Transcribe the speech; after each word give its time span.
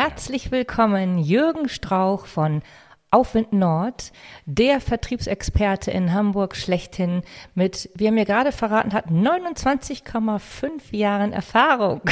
Herzlich 0.00 0.52
willkommen, 0.52 1.18
Jürgen 1.18 1.68
Strauch 1.68 2.26
von 2.26 2.62
Aufwind 3.10 3.52
Nord, 3.52 4.12
der 4.46 4.80
Vertriebsexperte 4.80 5.90
in 5.90 6.14
Hamburg 6.14 6.54
schlechthin 6.54 7.22
mit, 7.56 7.90
wie 7.96 8.06
er 8.06 8.12
mir 8.12 8.24
gerade 8.24 8.52
verraten 8.52 8.92
hat, 8.92 9.06
29,5 9.08 10.94
Jahren 10.96 11.32
Erfahrung. 11.32 12.02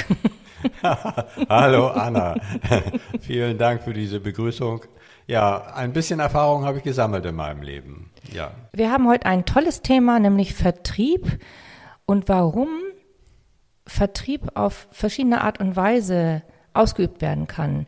Hallo 1.49 1.87
Anna, 1.87 2.35
vielen 3.21 3.57
Dank 3.57 3.85
für 3.85 3.93
diese 3.93 4.19
Begrüßung. 4.19 4.81
Ja, 5.29 5.73
ein 5.73 5.93
bisschen 5.93 6.19
Erfahrung 6.19 6.65
habe 6.65 6.79
ich 6.79 6.83
gesammelt 6.83 7.25
in 7.25 7.37
meinem 7.37 7.63
Leben. 7.63 8.11
Ja. 8.33 8.51
Wir 8.73 8.91
haben 8.91 9.07
heute 9.07 9.27
ein 9.27 9.45
tolles 9.45 9.83
Thema, 9.83 10.19
nämlich 10.19 10.55
Vertrieb 10.55 11.39
und 12.05 12.29
warum 12.29 12.67
Vertrieb 13.87 14.41
auf 14.57 14.89
verschiedene 14.91 15.43
Art 15.43 15.61
und 15.61 15.77
Weise 15.77 16.43
ausgeübt 16.79 17.21
werden 17.21 17.47
kann. 17.47 17.87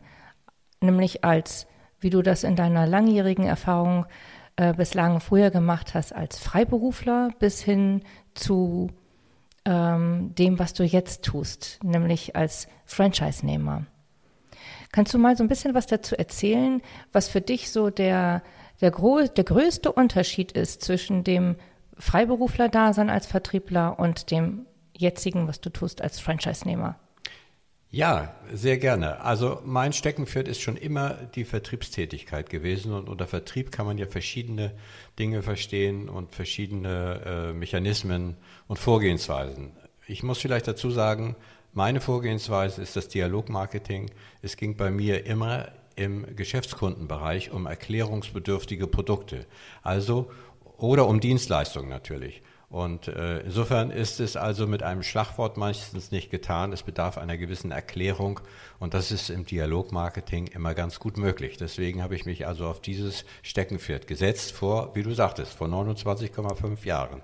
Nämlich 0.81 1.23
als, 1.23 1.67
wie 1.99 2.09
du 2.09 2.21
das 2.21 2.43
in 2.43 2.55
deiner 2.55 2.87
langjährigen 2.87 3.45
Erfahrung 3.45 4.05
äh, 4.55 4.73
bislang 4.73 5.19
früher 5.19 5.51
gemacht 5.51 5.93
hast, 5.93 6.13
als 6.13 6.37
Freiberufler 6.37 7.29
bis 7.39 7.61
hin 7.61 8.01
zu 8.33 8.89
ähm, 9.65 10.33
dem, 10.35 10.59
was 10.59 10.73
du 10.73 10.83
jetzt 10.83 11.23
tust, 11.23 11.79
nämlich 11.83 12.35
als 12.35 12.67
Franchise-Nehmer. 12.85 13.85
Kannst 14.91 15.13
du 15.13 15.17
mal 15.17 15.37
so 15.37 15.43
ein 15.43 15.49
bisschen 15.49 15.75
was 15.75 15.85
dazu 15.85 16.17
erzählen, 16.17 16.81
was 17.11 17.29
für 17.29 17.41
dich 17.41 17.71
so 17.71 17.89
der, 17.89 18.41
der, 18.81 18.91
der 18.91 19.43
größte 19.43 19.91
Unterschied 19.91 20.51
ist 20.53 20.81
zwischen 20.81 21.23
dem 21.23 21.55
Freiberufler-Dasein 21.97 23.09
als 23.09 23.27
Vertriebler 23.27 23.99
und 23.99 24.31
dem 24.31 24.65
jetzigen, 24.97 25.47
was 25.47 25.61
du 25.61 25.69
tust 25.69 26.01
als 26.01 26.19
Franchise-Nehmer? 26.19 26.97
Ja, 27.91 28.35
sehr 28.53 28.77
gerne. 28.77 29.21
Also 29.21 29.61
mein 29.65 29.93
Steckenpferd 29.93 30.47
ist 30.47 30.61
schon 30.61 30.77
immer 30.77 31.15
die 31.33 31.43
Vertriebstätigkeit 31.43 32.47
gewesen 32.51 32.93
und 32.93 33.09
unter 33.09 33.25
Vertrieb 33.25 33.71
kann 33.71 33.87
man 33.87 33.97
ja 33.97 34.05
verschiedene 34.05 34.73
Dinge 35.17 35.41
verstehen 35.41 36.07
und 36.07 36.35
verschiedene 36.35 37.21
äh, 37.25 37.53
Mechanismen 37.53 38.37
und 38.67 38.77
Vorgehensweisen. 38.77 39.71
Ich 40.05 40.21
muss 40.21 40.37
vielleicht 40.37 40.67
dazu 40.67 40.91
sagen, 40.91 41.35
meine 41.73 41.99
Vorgehensweise 41.99 42.79
ist 42.83 42.95
das 42.95 43.07
Dialogmarketing. 43.07 44.11
Es 44.43 44.55
ging 44.55 44.77
bei 44.77 44.91
mir 44.91 45.25
immer 45.25 45.69
im 45.95 46.35
Geschäftskundenbereich 46.35 47.49
um 47.49 47.65
erklärungsbedürftige 47.65 48.85
Produkte, 48.85 49.47
also 49.81 50.31
oder 50.77 51.07
um 51.07 51.19
Dienstleistungen 51.19 51.89
natürlich. 51.89 52.43
Und 52.69 53.07
äh, 53.07 53.39
insofern 53.39 53.89
ist 53.89 54.19
es 54.19 54.37
also 54.37 54.67
mit 54.67 54.83
einem 54.83 55.01
Schlagwort 55.01 55.57
meistens 55.57 56.11
nicht 56.11 56.29
getan. 56.29 56.71
Es 56.71 56.83
bedarf 56.83 57.17
einer 57.17 57.35
gewissen 57.35 57.71
Erklärung 57.71 58.39
und 58.77 58.93
das 58.93 59.11
ist 59.11 59.31
im 59.31 59.43
Dialogmarketing 59.43 60.47
immer 60.47 60.75
ganz 60.75 60.99
gut 60.99 61.17
möglich. 61.17 61.57
Deswegen 61.57 62.03
habe 62.03 62.15
ich 62.15 62.27
mich 62.27 62.45
also 62.45 62.67
auf 62.67 62.79
dieses 62.79 63.25
Steckenpferd 63.41 64.05
gesetzt 64.05 64.51
vor, 64.51 64.91
wie 64.93 65.01
du 65.01 65.13
sagtest, 65.13 65.53
vor 65.53 65.67
29,5 65.67 66.85
Jahren. 66.85 67.23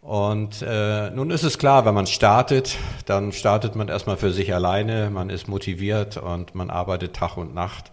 Und 0.00 0.62
äh, 0.62 1.10
nun 1.10 1.30
ist 1.30 1.42
es 1.42 1.58
klar, 1.58 1.84
wenn 1.84 1.94
man 1.94 2.06
startet, 2.06 2.78
dann 3.04 3.32
startet 3.32 3.76
man 3.76 3.88
erstmal 3.88 4.16
für 4.16 4.32
sich 4.32 4.54
alleine, 4.54 5.10
man 5.10 5.28
ist 5.28 5.48
motiviert 5.48 6.16
und 6.16 6.54
man 6.54 6.70
arbeitet 6.70 7.14
Tag 7.14 7.36
und 7.36 7.54
Nacht. 7.54 7.90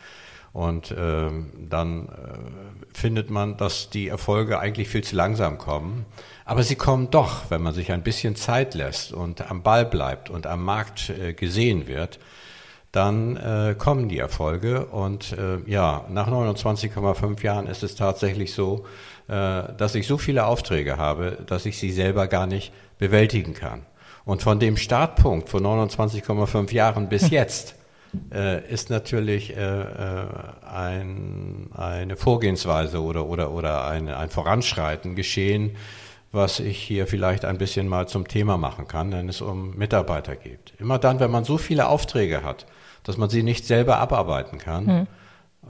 Und 0.53 0.91
äh, 0.91 1.29
dann 1.67 2.07
findet 2.93 3.29
man, 3.29 3.57
dass 3.57 3.89
die 3.89 4.07
Erfolge 4.07 4.59
eigentlich 4.59 4.89
viel 4.89 5.03
zu 5.03 5.15
langsam 5.15 5.57
kommen. 5.57 6.05
Aber 6.45 6.63
sie 6.63 6.75
kommen 6.75 7.09
doch, 7.09 7.49
wenn 7.49 7.61
man 7.61 7.73
sich 7.73 7.91
ein 7.91 8.03
bisschen 8.03 8.35
Zeit 8.35 8.73
lässt 8.73 9.13
und 9.13 9.49
am 9.49 9.63
Ball 9.63 9.85
bleibt 9.85 10.29
und 10.29 10.47
am 10.47 10.63
Markt 10.63 11.09
äh, 11.09 11.33
gesehen 11.33 11.87
wird, 11.87 12.19
dann 12.91 13.37
äh, 13.37 13.75
kommen 13.77 14.07
die 14.07 14.19
Erfolge. 14.19 14.85
Und 14.85 15.33
äh, 15.33 15.57
ja, 15.69 16.05
nach 16.09 16.27
29,5 16.27 17.43
Jahren 17.43 17.67
ist 17.67 17.83
es 17.83 17.95
tatsächlich 17.95 18.53
so, 18.53 18.85
äh, 19.27 19.73
dass 19.77 19.95
ich 19.95 20.07
so 20.07 20.17
viele 20.17 20.45
Aufträge 20.45 20.97
habe, 20.97 21.39
dass 21.47 21.65
ich 21.65 21.77
sie 21.77 21.91
selber 21.91 22.27
gar 22.27 22.45
nicht 22.45 22.71
bewältigen 22.99 23.53
kann. 23.53 23.85
Und 24.25 24.43
von 24.43 24.59
dem 24.59 24.77
Startpunkt 24.77 25.49
von 25.49 25.63
29,5 25.63 26.71
Jahren 26.73 27.09
bis 27.09 27.29
jetzt 27.31 27.75
äh, 28.31 28.67
ist 28.71 28.89
natürlich 28.89 29.55
äh, 29.55 29.81
äh, 29.81 30.25
ein, 30.65 31.69
eine 31.75 32.15
Vorgehensweise 32.15 33.01
oder, 33.01 33.25
oder, 33.25 33.51
oder 33.51 33.85
ein, 33.87 34.09
ein 34.09 34.29
Voranschreiten 34.29 35.15
geschehen, 35.15 35.75
was 36.31 36.59
ich 36.59 36.79
hier 36.79 37.07
vielleicht 37.07 37.45
ein 37.45 37.57
bisschen 37.57 37.87
mal 37.87 38.07
zum 38.07 38.27
Thema 38.27 38.57
machen 38.57 38.87
kann, 38.87 39.11
wenn 39.11 39.29
es 39.29 39.41
um 39.41 39.75
Mitarbeiter 39.75 40.35
geht. 40.35 40.73
Immer 40.79 40.97
dann, 40.99 41.19
wenn 41.19 41.31
man 41.31 41.43
so 41.43 41.57
viele 41.57 41.87
Aufträge 41.87 42.43
hat, 42.43 42.65
dass 43.03 43.17
man 43.17 43.29
sie 43.29 43.43
nicht 43.43 43.65
selber 43.65 43.97
abarbeiten 43.97 44.57
kann, 44.57 44.87
hm. 44.87 45.07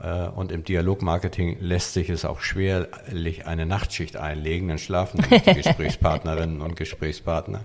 Äh, 0.02 0.26
und 0.28 0.50
im 0.50 0.64
Dialogmarketing 0.64 1.58
lässt 1.60 1.92
sich 1.92 2.10
es 2.10 2.24
auch 2.24 2.40
schwerlich 2.40 3.46
eine 3.46 3.66
Nachtschicht 3.66 4.16
einlegen, 4.16 4.68
dann 4.68 4.78
schlafen 4.78 5.24
die 5.30 5.54
Gesprächspartnerinnen 5.54 6.60
und 6.60 6.76
Gesprächspartner. 6.76 7.60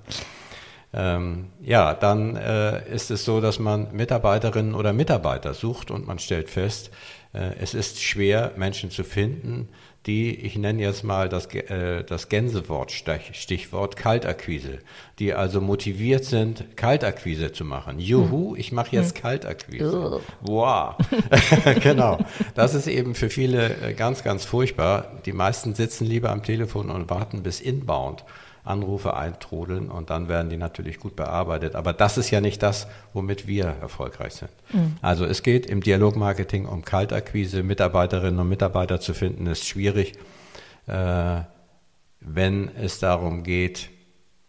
Ähm, 0.91 1.49
ja, 1.61 1.93
dann 1.93 2.35
äh, 2.35 2.87
ist 2.89 3.11
es 3.11 3.23
so, 3.23 3.41
dass 3.41 3.59
man 3.59 3.93
Mitarbeiterinnen 3.93 4.73
oder 4.73 4.91
Mitarbeiter 4.91 5.53
sucht 5.53 5.91
und 5.91 6.07
man 6.07 6.17
stellt 6.17 6.49
fest, 6.49 6.89
äh, 7.33 7.51
es 7.61 7.75
ist 7.75 8.01
schwer, 8.01 8.53
Menschen 8.55 8.89
zu 8.89 9.03
finden, 9.03 9.69
die, 10.05 10.33
ich 10.33 10.57
nenne 10.57 10.81
jetzt 10.81 11.03
mal 11.03 11.29
das, 11.29 11.45
äh, 11.53 12.03
das 12.03 12.29
Gänsewort, 12.29 12.91
Stichwort 12.91 13.97
Kaltakquise, 13.97 14.79
die 15.19 15.33
also 15.33 15.61
motiviert 15.61 16.25
sind, 16.25 16.77
Kaltakquise 16.77 17.51
zu 17.51 17.65
machen. 17.65 17.99
Juhu, 17.99 18.51
hm. 18.51 18.59
ich 18.59 18.71
mache 18.71 18.95
jetzt 18.95 19.15
hm. 19.15 19.21
Kaltakquise. 19.21 20.21
Wow. 20.41 20.95
genau. 21.83 22.17
Das 22.55 22.73
ist 22.73 22.87
eben 22.87 23.13
für 23.13 23.29
viele 23.29 23.75
äh, 23.81 23.93
ganz, 23.93 24.23
ganz 24.23 24.45
furchtbar. 24.45 25.19
Die 25.25 25.33
meisten 25.33 25.75
sitzen 25.75 26.07
lieber 26.07 26.31
am 26.31 26.41
Telefon 26.41 26.89
und 26.89 27.09
warten 27.09 27.43
bis 27.43 27.59
inbound. 27.59 28.23
Anrufe 28.69 29.15
eintrudeln 29.15 29.89
und 29.89 30.09
dann 30.09 30.29
werden 30.29 30.49
die 30.49 30.57
natürlich 30.57 30.99
gut 30.99 31.15
bearbeitet. 31.15 31.75
Aber 31.75 31.93
das 31.93 32.17
ist 32.17 32.31
ja 32.31 32.41
nicht 32.41 32.63
das, 32.63 32.87
womit 33.13 33.47
wir 33.47 33.65
erfolgreich 33.65 34.33
sind. 34.33 34.51
Mhm. 34.71 34.97
Also 35.01 35.25
es 35.25 35.43
geht 35.43 35.65
im 35.65 35.81
Dialogmarketing 35.81 36.65
um 36.65 36.83
Kaltakquise. 36.83 37.63
Mitarbeiterinnen 37.63 38.39
und 38.39 38.49
Mitarbeiter 38.49 38.99
zu 38.99 39.13
finden, 39.13 39.47
ist 39.47 39.67
schwierig. 39.67 40.13
Äh, 40.87 41.41
wenn 42.21 42.69
es 42.75 42.99
darum 42.99 43.43
geht, 43.43 43.89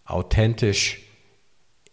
authentisch 0.05 1.03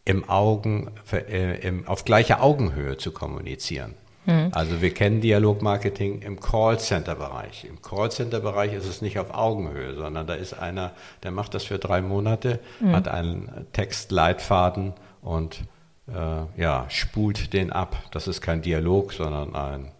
im 0.05 0.27
Augen, 0.29 0.91
äh, 1.11 1.59
im, 1.67 1.87
auf 1.87 2.05
gleicher 2.05 2.41
Augenhöhe 2.41 2.97
zu 2.97 3.11
kommunizieren. 3.11 3.93
Mhm. 4.27 4.49
Also 4.51 4.81
wir 4.81 4.93
kennen 4.93 5.21
Dialogmarketing 5.21 6.21
im 6.21 6.39
Callcenter-Bereich. 6.39 7.65
Im 7.65 7.81
Callcenter-Bereich 7.81 8.73
ist 8.73 8.85
es 8.85 9.01
nicht 9.01 9.17
auf 9.17 9.33
Augenhöhe, 9.33 9.95
sondern 9.95 10.27
da 10.27 10.35
ist 10.35 10.53
einer, 10.53 10.91
der 11.23 11.31
macht 11.31 11.53
das 11.53 11.63
für 11.63 11.79
drei 11.79 12.01
Monate, 12.01 12.59
mhm. 12.79 12.95
hat 12.95 13.07
einen 13.07 13.67
Textleitfaden 13.71 14.93
und 15.21 15.61
äh, 16.07 16.61
ja, 16.61 16.85
spult 16.89 17.53
den 17.53 17.71
ab. 17.71 17.95
Das 18.11 18.27
ist 18.27 18.41
kein 18.41 18.61
Dialog, 18.61 19.13
sondern 19.13 19.55
ein 19.55 19.91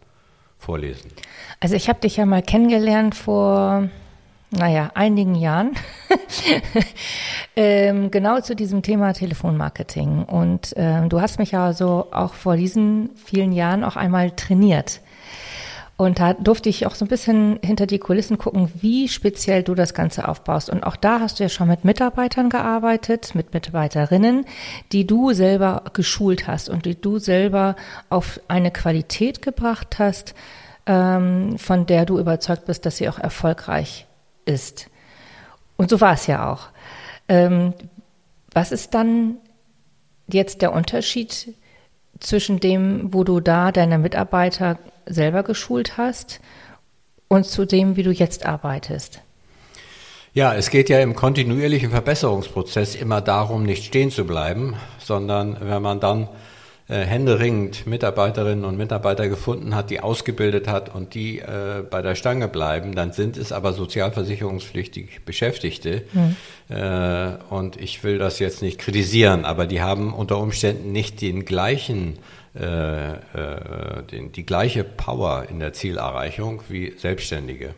Vorlesen. 0.59 1.11
Also 1.59 1.75
ich 1.75 1.87
habe 1.87 2.01
dich 2.01 2.17
ja 2.17 2.25
mal 2.25 2.41
kennengelernt 2.41 3.15
vor 3.15 3.89
naja, 4.49 4.91
einigen 4.93 5.35
Jahren, 5.35 5.71
ähm, 7.55 8.11
genau 8.11 8.39
zu 8.39 8.55
diesem 8.55 8.81
Thema 8.81 9.13
Telefonmarketing. 9.13 10.23
Und 10.23 10.73
ähm, 10.77 11.09
du 11.09 11.19
hast 11.19 11.37
mich 11.37 11.51
ja 11.51 11.73
so 11.73 12.07
auch 12.11 12.33
vor 12.33 12.55
diesen 12.55 13.09
vielen 13.15 13.51
Jahren 13.51 13.83
auch 13.83 13.97
einmal 13.97 14.31
trainiert. 14.31 15.01
Und 15.97 16.19
da 16.19 16.33
durfte 16.33 16.69
ich 16.69 16.85
auch 16.85 16.93
so 16.93 17.05
ein 17.05 17.07
bisschen 17.07 17.59
hinter 17.63 17.87
die 17.87 17.97
Kulissen 17.97 18.37
gucken, 18.37 18.71
wie 18.75 19.07
speziell 19.07 19.63
du 19.63 19.73
das 19.73 19.95
Ganze 19.95 20.27
aufbaust. 20.27 20.69
Und 20.69 20.83
auch 20.83 20.95
da 20.95 21.19
hast 21.19 21.39
du 21.39 21.43
ja 21.43 21.49
schon 21.49 21.67
mit 21.67 21.83
Mitarbeitern 21.83 22.49
gearbeitet, 22.49 23.33
mit 23.33 23.51
Mitarbeiterinnen, 23.53 24.45
die 24.91 25.07
du 25.07 25.33
selber 25.33 25.83
geschult 25.93 26.47
hast 26.47 26.69
und 26.69 26.85
die 26.85 27.01
du 27.01 27.17
selber 27.17 27.75
auf 28.09 28.39
eine 28.47 28.69
Qualität 28.69 29.41
gebracht 29.41 29.97
hast, 29.97 30.35
ähm, 30.85 31.57
von 31.57 31.87
der 31.87 32.05
du 32.05 32.19
überzeugt 32.19 32.65
bist, 32.65 32.85
dass 32.85 32.97
sie 32.97 33.09
auch 33.09 33.17
erfolgreich 33.17 34.05
ist. 34.47 34.89
Und 35.75 35.89
so 35.89 36.01
war 36.01 36.13
es 36.13 36.27
ja 36.27 36.51
auch. 36.51 36.67
Ähm, 37.29 37.73
was 38.53 38.71
ist 38.71 38.93
dann 38.93 39.37
jetzt 40.27 40.61
der 40.61 40.73
Unterschied 40.73 41.53
zwischen 42.19 42.59
dem, 42.59 43.13
wo 43.13 43.23
du 43.23 43.39
da 43.39 43.71
deine 43.71 43.97
Mitarbeiter 43.97 44.79
selber 45.05 45.43
geschult 45.43 45.97
hast 45.97 46.39
und 47.27 47.45
zu 47.45 47.65
dem, 47.65 47.95
wie 47.95 48.03
du 48.03 48.11
jetzt 48.11 48.45
arbeitest? 48.45 49.21
Ja, 50.33 50.53
es 50.53 50.69
geht 50.69 50.89
ja 50.89 50.99
im 50.99 51.15
kontinuierlichen 51.15 51.89
Verbesserungsprozess 51.89 52.95
immer 52.95 53.21
darum, 53.21 53.63
nicht 53.63 53.85
stehen 53.85 54.11
zu 54.11 54.25
bleiben, 54.25 54.75
sondern 54.99 55.57
wenn 55.59 55.81
man 55.81 55.99
dann 55.99 56.29
äh, 56.89 56.99
händeringend 56.99 57.87
Mitarbeiterinnen 57.87 58.65
und 58.65 58.77
Mitarbeiter 58.77 59.27
gefunden 59.27 59.75
hat, 59.75 59.89
die 59.89 59.99
ausgebildet 59.99 60.67
hat 60.67 60.93
und 60.93 61.13
die 61.13 61.39
äh, 61.39 61.83
bei 61.89 62.01
der 62.01 62.15
Stange 62.15 62.47
bleiben, 62.47 62.95
dann 62.95 63.11
sind 63.11 63.37
es 63.37 63.51
aber 63.51 63.73
sozialversicherungspflichtig 63.73 65.25
Beschäftigte. 65.25 66.03
Mhm. 66.13 66.35
Äh, 66.75 67.37
und 67.49 67.75
ich 67.77 68.03
will 68.03 68.17
das 68.17 68.39
jetzt 68.39 68.61
nicht 68.61 68.79
kritisieren, 68.79 69.45
aber 69.45 69.67
die 69.67 69.81
haben 69.81 70.13
unter 70.13 70.37
Umständen 70.37 70.91
nicht 70.91 71.21
den 71.21 71.45
gleichen 71.45 72.19
äh, 72.59 73.11
äh, 73.11 74.03
den, 74.09 74.31
die 74.31 74.45
gleiche 74.45 74.83
Power 74.83 75.45
in 75.47 75.59
der 75.59 75.73
Zielerreichung 75.73 76.63
wie 76.69 76.93
Selbstständige. 76.97 77.75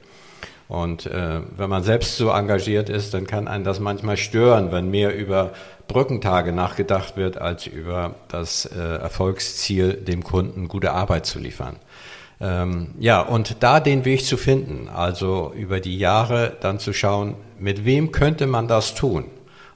Und 0.69 1.05
äh, 1.05 1.41
wenn 1.57 1.69
man 1.69 1.83
selbst 1.83 2.15
so 2.15 2.29
engagiert 2.29 2.87
ist, 2.89 3.13
dann 3.13 3.27
kann 3.27 3.49
einen 3.49 3.65
das 3.65 3.81
manchmal 3.81 4.15
stören, 4.15 4.71
wenn 4.71 4.89
mehr 4.89 5.13
über 5.13 5.51
Brückentage 5.89 6.53
nachgedacht 6.53 7.17
wird, 7.17 7.37
als 7.37 7.67
über 7.67 8.15
das 8.29 8.65
äh, 8.65 8.79
Erfolgsziel, 8.79 9.93
dem 9.95 10.23
Kunden 10.23 10.69
gute 10.69 10.93
Arbeit 10.93 11.25
zu 11.25 11.39
liefern. 11.39 11.75
Ähm, 12.39 12.95
ja, 12.99 13.19
und 13.19 13.57
da 13.59 13.81
den 13.81 14.05
Weg 14.05 14.23
zu 14.23 14.37
finden, 14.37 14.87
also 14.87 15.51
über 15.53 15.81
die 15.81 15.97
Jahre 15.97 16.55
dann 16.61 16.79
zu 16.79 16.93
schauen, 16.93 17.35
mit 17.59 17.83
wem 17.83 18.13
könnte 18.13 18.47
man 18.47 18.69
das 18.69 18.95
tun? 18.95 19.25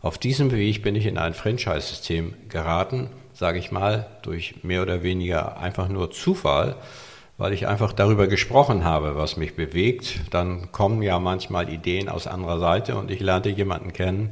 Auf 0.01 0.18
diesem 0.18 0.51
Weg 0.51 0.81
bin 0.81 0.95
ich 0.95 1.06
in 1.06 1.18
ein 1.18 1.33
Franchise-System 1.33 2.33
geraten, 2.48 3.10
sage 3.33 3.60
ich 3.60 3.71
mal, 3.71 4.07
durch 4.21 4.63
mehr 4.63 4.81
oder 4.81 5.04
weniger 5.04 5.57
einfach 5.57 5.89
nur 5.89 6.12
Zufall 6.12 6.77
weil 7.38 7.54
ich 7.54 7.68
einfach 7.68 7.94
darüber 7.94 8.27
gesprochen 8.27 8.86
habe, 8.86 9.15
was 9.15 9.38
mich 9.38 9.56
bewegt. 9.56 10.21
Dann 10.31 10.71
kommen 10.71 11.01
ja 11.01 11.19
manchmal 11.19 11.69
Ideen 11.69 12.10
aus 12.10 12.27
anderer 12.27 12.60
Seite 12.60 12.95
und 12.95 13.10
ich 13.10 13.19
lernte 13.19 13.50
jemanden 13.50 13.92
kennen, 13.92 14.30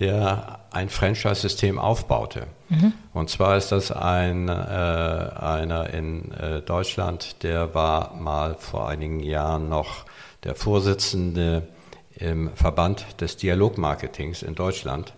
der 0.00 0.58
ein 0.72 0.88
Franchise-System 0.88 1.78
aufbaute. 1.78 2.46
Mhm. 2.68 2.92
Und 3.12 3.30
zwar 3.30 3.56
ist 3.56 3.72
das 3.72 3.90
ein, 3.90 4.48
äh, 4.48 4.52
einer 4.52 5.90
in 5.92 6.32
äh, 6.32 6.62
Deutschland, 6.62 7.42
der 7.42 7.74
war 7.74 8.14
mal 8.14 8.56
vor 8.58 8.88
einigen 8.88 9.20
Jahren 9.20 9.68
noch 9.68 10.04
der 10.44 10.54
Vorsitzende 10.54 11.68
im 12.16 12.50
Verband 12.54 13.20
des 13.20 13.36
Dialogmarketings 13.36 14.42
in 14.42 14.54
Deutschland 14.54 15.14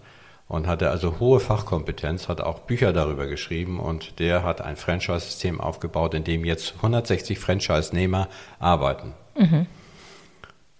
und 0.49 0.67
hatte 0.67 0.91
also 0.91 1.19
hohe 1.19 1.41
Fachkompetenz, 1.41 2.29
hat 2.29 2.41
auch 2.41 2.61
Bücher 2.61 2.93
darüber 2.93 3.27
geschrieben 3.27 3.81
und 3.81 4.19
der 4.19 4.43
hat 4.43 4.61
ein 4.61 4.77
Franchise-System 4.77 5.61
aufgebaut, 5.61 6.15
in 6.15 6.25
dem 6.25 6.45
jetzt 6.45 6.75
160 6.77 7.39
Franchise-Nehmer 7.39 8.29
arbeiten. 8.59 9.15
Mhm. 9.37 9.67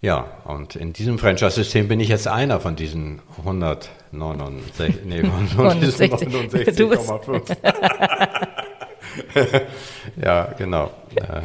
Ja, 0.05 0.27
und 0.45 0.77
in 0.77 0.93
diesem 0.93 1.19
Franchise-System 1.19 1.89
bin 1.89 1.99
ich 1.99 2.09
jetzt 2.09 2.29
einer 2.29 2.61
von 2.61 2.77
diesen 2.77 3.23
169, 3.39 4.97
nee, 5.07 5.23
von 5.23 5.49
69,5. 5.49 7.57
ja, 10.23 10.55
genau. 10.59 10.91
Äh, 11.15 11.41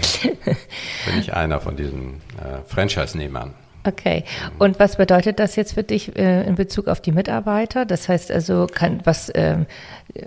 bin 1.06 1.20
ich 1.22 1.34
einer 1.34 1.62
von 1.62 1.78
diesen 1.78 2.16
äh, 2.38 2.68
Franchise-Nehmern. 2.68 3.54
Okay. 3.86 4.24
Und 4.58 4.80
was 4.80 4.98
bedeutet 4.98 5.40
das 5.40 5.56
jetzt 5.56 5.74
für 5.74 5.84
dich 5.84 6.16
äh, 6.18 6.44
in 6.44 6.56
Bezug 6.56 6.88
auf 6.88 7.02
die 7.02 7.12
Mitarbeiter? 7.12 7.86
Das 7.86 8.10
heißt 8.10 8.32
also, 8.32 8.68
kann, 8.68 9.02
was 9.06 9.30
äh, 9.30 9.66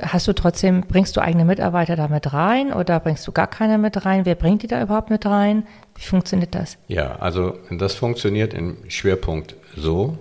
hast 0.01 0.27
du 0.27 0.33
trotzdem, 0.33 0.83
bringst 0.83 1.17
du 1.17 1.21
eigene 1.21 1.45
Mitarbeiter 1.45 1.97
da 1.97 2.09
mit 2.09 2.33
rein 2.33 2.73
oder 2.73 2.99
bringst 3.01 3.27
du 3.27 3.33
gar 3.33 3.47
keine 3.47 3.79
mit 3.79 4.05
rein? 4.07 4.25
Wer 4.25 4.35
bringt 4.35 4.63
die 4.63 4.69
da 4.69 4.83
überhaupt 4.83 5.11
mit 5.11 5.27
rein? 5.27 5.67
Wie 5.97 6.03
funktioniert 6.03 6.55
das? 6.55 6.79
Ja, 6.89 7.17
also 7.17 7.59
das 7.71 7.95
funktioniert 7.95 8.55
im 8.55 8.79
Schwerpunkt 8.89 9.55
so. 9.77 10.17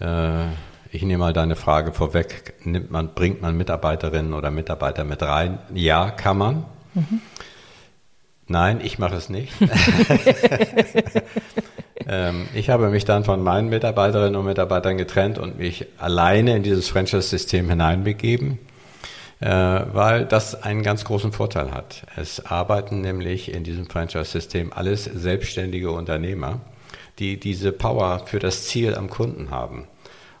Äh, 0.00 0.46
ich 0.90 1.02
nehme 1.02 1.18
mal 1.18 1.32
deine 1.32 1.56
Frage 1.56 1.92
vorweg. 1.92 2.54
Nimmt 2.64 2.90
man, 2.90 3.14
bringt 3.14 3.42
man 3.42 3.56
Mitarbeiterinnen 3.56 4.32
oder 4.32 4.50
Mitarbeiter 4.50 5.04
mit 5.04 5.22
rein? 5.22 5.58
Ja, 5.74 6.10
kann 6.10 6.38
man. 6.38 6.64
Mhm. 6.94 7.20
Nein, 8.48 8.80
ich 8.82 8.98
mache 8.98 9.16
es 9.16 9.28
nicht. 9.28 9.52
Ähm, 12.08 12.48
ich 12.54 12.70
habe 12.70 12.88
mich 12.88 13.04
dann 13.04 13.24
von 13.24 13.42
meinen 13.42 13.68
Mitarbeiterinnen 13.68 14.36
und 14.36 14.46
Mitarbeitern 14.46 14.96
getrennt 14.96 15.38
und 15.38 15.58
mich 15.58 15.86
alleine 15.98 16.56
in 16.56 16.62
dieses 16.62 16.88
Franchise-System 16.88 17.68
hineinbegeben, 17.68 18.58
äh, 19.40 19.46
weil 19.48 20.24
das 20.24 20.62
einen 20.62 20.82
ganz 20.82 21.04
großen 21.04 21.32
Vorteil 21.32 21.72
hat. 21.72 22.06
Es 22.16 22.46
arbeiten 22.46 23.02
nämlich 23.02 23.52
in 23.52 23.62
diesem 23.62 23.90
Franchise-System 23.90 24.72
alles 24.72 25.04
selbstständige 25.04 25.90
Unternehmer, 25.90 26.60
die 27.18 27.38
diese 27.38 27.72
Power 27.72 28.22
für 28.24 28.38
das 28.38 28.64
Ziel 28.64 28.94
am 28.94 29.10
Kunden 29.10 29.50
haben. 29.50 29.86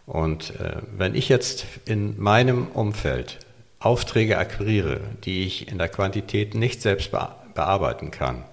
Und 0.06 0.58
äh, 0.58 0.76
wenn 0.96 1.14
ich 1.14 1.28
jetzt 1.28 1.66
in 1.84 2.18
meinem 2.18 2.68
Umfeld 2.68 3.40
Aufträge 3.78 4.38
akquiriere, 4.38 5.00
die 5.24 5.44
ich 5.44 5.70
in 5.70 5.78
der 5.78 5.88
Quantität 5.88 6.54
nicht 6.54 6.80
selbst 6.82 7.12
bearbeiten 7.58 8.12
kann, 8.12 8.44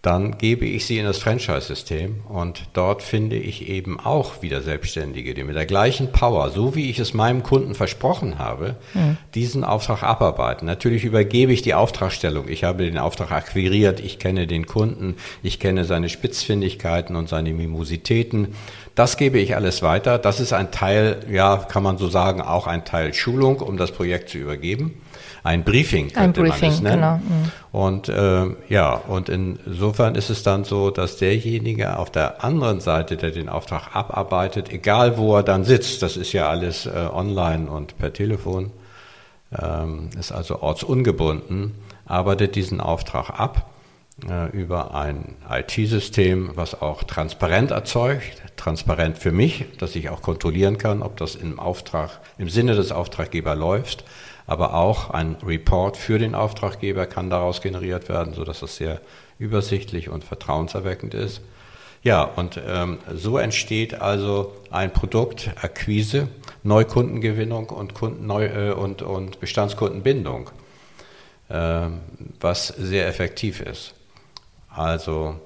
dann 0.00 0.36
gebe 0.36 0.64
ich 0.66 0.84
sie 0.84 0.98
in 0.98 1.04
das 1.04 1.18
Franchise-System 1.18 2.22
und 2.28 2.64
dort 2.72 3.02
finde 3.02 3.36
ich 3.36 3.68
eben 3.68 4.00
auch 4.00 4.42
wieder 4.42 4.60
Selbstständige, 4.60 5.32
die 5.32 5.44
mit 5.44 5.54
der 5.54 5.66
gleichen 5.66 6.10
Power, 6.10 6.50
so 6.50 6.74
wie 6.74 6.90
ich 6.90 6.98
es 6.98 7.14
meinem 7.14 7.44
Kunden 7.44 7.76
versprochen 7.76 8.40
habe, 8.40 8.74
mhm. 8.94 9.16
diesen 9.36 9.62
Auftrag 9.62 10.02
abarbeiten. 10.02 10.66
Natürlich 10.66 11.04
übergebe 11.04 11.52
ich 11.52 11.62
die 11.62 11.74
Auftragstellung. 11.74 12.48
Ich 12.48 12.64
habe 12.64 12.82
den 12.84 12.98
Auftrag 12.98 13.30
akquiriert, 13.30 14.00
ich 14.00 14.18
kenne 14.18 14.48
den 14.48 14.66
Kunden, 14.66 15.14
ich 15.40 15.60
kenne 15.60 15.84
seine 15.84 16.08
Spitzfindigkeiten 16.08 17.14
und 17.14 17.28
seine 17.28 17.52
Mimositäten. 17.52 18.56
Das 18.94 19.16
gebe 19.16 19.38
ich 19.38 19.56
alles 19.56 19.82
weiter. 19.82 20.18
Das 20.18 20.40
ist 20.40 20.52
ein 20.52 20.70
Teil, 20.70 21.20
ja, 21.30 21.56
kann 21.56 21.82
man 21.82 21.98
so 21.98 22.08
sagen, 22.08 22.40
auch 22.42 22.66
ein 22.66 22.84
Teil 22.84 23.14
Schulung, 23.14 23.60
um 23.60 23.76
das 23.76 23.92
Projekt 23.92 24.28
zu 24.28 24.38
übergeben 24.38 25.00
ein 25.44 25.64
Briefing 25.64 26.12
könnte 26.12 26.40
ein 26.40 26.48
Briefing, 26.48 26.68
man 26.68 26.70
es 26.70 26.80
nennen. 26.80 27.00
Genau. 27.00 27.16
Mhm. 27.16 27.52
Und 27.72 28.08
äh, 28.08 28.56
ja, 28.68 28.94
und 28.94 29.28
insofern 29.28 30.14
ist 30.14 30.30
es 30.30 30.42
dann 30.42 30.64
so, 30.64 30.90
dass 30.90 31.16
derjenige 31.16 31.98
auf 31.98 32.10
der 32.10 32.44
anderen 32.44 32.80
Seite, 32.80 33.16
der 33.16 33.30
den 33.30 33.48
Auftrag 33.48 33.94
abarbeitet, 33.94 34.70
egal 34.70 35.18
wo 35.18 35.36
er 35.36 35.42
dann 35.42 35.64
sitzt, 35.64 36.02
das 36.02 36.16
ist 36.16 36.32
ja 36.32 36.48
alles 36.48 36.86
äh, 36.86 37.08
online 37.12 37.68
und 37.68 37.98
per 37.98 38.12
Telefon, 38.12 38.70
ähm, 39.60 40.10
ist 40.18 40.32
also 40.32 40.62
ortsungebunden, 40.62 41.74
arbeitet 42.06 42.54
diesen 42.54 42.80
Auftrag 42.80 43.30
ab 43.30 43.71
über 44.52 44.94
ein 44.94 45.34
IT-System, 45.50 46.52
was 46.54 46.80
auch 46.80 47.02
transparent 47.02 47.72
erzeugt, 47.72 48.42
transparent 48.56 49.18
für 49.18 49.32
mich, 49.32 49.64
dass 49.78 49.96
ich 49.96 50.10
auch 50.10 50.22
kontrollieren 50.22 50.78
kann, 50.78 51.02
ob 51.02 51.16
das 51.16 51.34
im 51.34 51.58
Auftrag, 51.58 52.20
im 52.38 52.48
Sinne 52.48 52.74
des 52.76 52.92
Auftraggebers 52.92 53.58
läuft 53.58 54.04
aber 54.46 54.74
auch 54.74 55.10
ein 55.10 55.36
Report 55.46 55.96
für 55.96 56.18
den 56.18 56.34
Auftraggeber 56.34 57.06
kann 57.06 57.30
daraus 57.30 57.60
generiert 57.60 58.08
werden, 58.08 58.34
sodass 58.34 58.60
das 58.60 58.76
sehr 58.76 59.00
übersichtlich 59.38 60.08
und 60.08 60.24
vertrauenserweckend 60.24 61.14
ist. 61.14 61.40
Ja, 62.02 62.24
und 62.24 62.60
ähm, 62.66 62.98
so 63.14 63.38
entsteht 63.38 63.94
also 63.94 64.52
ein 64.70 64.92
Produkt, 64.92 65.52
Akquise, 65.62 66.28
Neukundengewinnung 66.64 67.70
und, 67.70 67.94
Kunden, 67.94 68.26
Neu 68.26 68.46
äh, 68.46 68.72
und, 68.72 69.02
und 69.02 69.38
Bestandskundenbindung, 69.38 70.50
äh, 71.48 71.86
was 72.40 72.68
sehr 72.68 73.06
effektiv 73.06 73.60
ist. 73.60 73.94
Also 74.74 75.36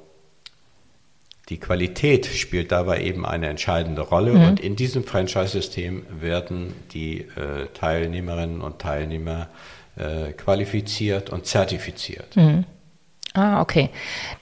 die 1.49 1.59
Qualität 1.59 2.27
spielt 2.27 2.73
dabei 2.73 3.03
eben 3.03 3.25
eine 3.25 3.49
entscheidende 3.49 4.03
Rolle 4.03 4.33
mhm. 4.33 4.45
und 4.49 4.61
in 4.61 4.75
diesem 4.75 5.05
Franchise-System 5.05 6.05
werden 6.21 6.75
die 6.93 7.21
äh, 7.21 7.67
Teilnehmerinnen 7.73 8.61
und 8.61 8.81
Teilnehmer 8.81 9.49
äh, 9.97 10.33
qualifiziert 10.33 11.31
und 11.31 11.47
zertifiziert. 11.47 12.37
Mhm. 12.37 12.65
Ah, 13.35 13.61
okay. 13.61 13.91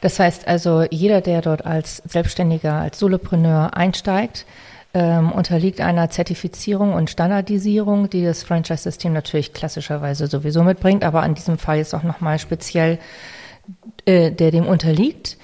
Das 0.01 0.19
heißt 0.19 0.47
also, 0.47 0.87
jeder, 0.91 1.21
der 1.21 1.43
dort 1.43 1.67
als 1.67 1.97
Selbstständiger, 2.07 2.75
als 2.75 2.99
Solopreneur 2.99 3.77
einsteigt, 3.77 4.47
ähm, 4.95 5.33
unterliegt 5.33 5.81
einer 5.81 6.09
Zertifizierung 6.11 6.95
und 6.95 7.11
Standardisierung, 7.11 8.09
die 8.09 8.25
das 8.25 8.45
Franchise-System 8.45 9.13
natürlich 9.13 9.53
klassischerweise 9.53 10.29
sowieso 10.29 10.63
mitbringt, 10.63 11.03
aber 11.03 11.23
an 11.23 11.35
diesem 11.35 11.59
Fall 11.59 11.81
ist 11.81 11.93
auch 11.93 12.05
nochmal 12.05 12.39
speziell, 12.39 13.01
äh, 14.05 14.31
der 14.31 14.51
dem 14.51 14.67
unterliegt. 14.67 15.39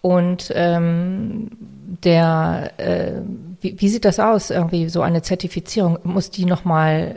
Und 0.00 0.52
ähm, 0.54 1.50
der, 2.04 2.72
äh, 2.76 3.12
wie, 3.60 3.80
wie 3.80 3.88
sieht 3.88 4.04
das 4.04 4.20
aus? 4.20 4.50
Irgendwie 4.50 4.88
so 4.88 5.00
eine 5.00 5.22
Zertifizierung, 5.22 5.98
muss 6.02 6.30
die 6.30 6.44
nochmal, 6.44 7.16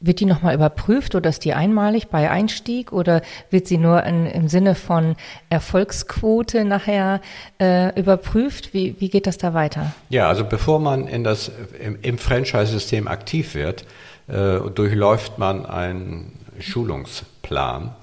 wird 0.00 0.20
die 0.20 0.24
nochmal 0.24 0.54
überprüft 0.54 1.16
oder 1.16 1.30
ist 1.30 1.44
die 1.44 1.54
einmalig 1.54 2.08
bei 2.08 2.30
Einstieg 2.30 2.92
oder 2.92 3.22
wird 3.50 3.66
sie 3.66 3.78
nur 3.78 4.04
in, 4.04 4.26
im 4.26 4.48
Sinne 4.48 4.76
von 4.76 5.16
Erfolgsquote 5.50 6.64
nachher 6.64 7.20
äh, 7.60 7.98
überprüft? 7.98 8.72
Wie, 8.72 8.94
wie 9.00 9.08
geht 9.08 9.26
das 9.26 9.38
da 9.38 9.52
weiter? 9.52 9.92
Ja, 10.08 10.28
also 10.28 10.44
bevor 10.44 10.78
man 10.78 11.08
in 11.08 11.24
das, 11.24 11.50
im, 11.84 11.98
im 12.02 12.18
Franchise-System 12.18 13.08
aktiv 13.08 13.56
wird, 13.56 13.84
äh, 14.28 14.60
durchläuft 14.74 15.38
man 15.38 15.66
einen 15.66 16.32
Schulungsplan 16.60 17.94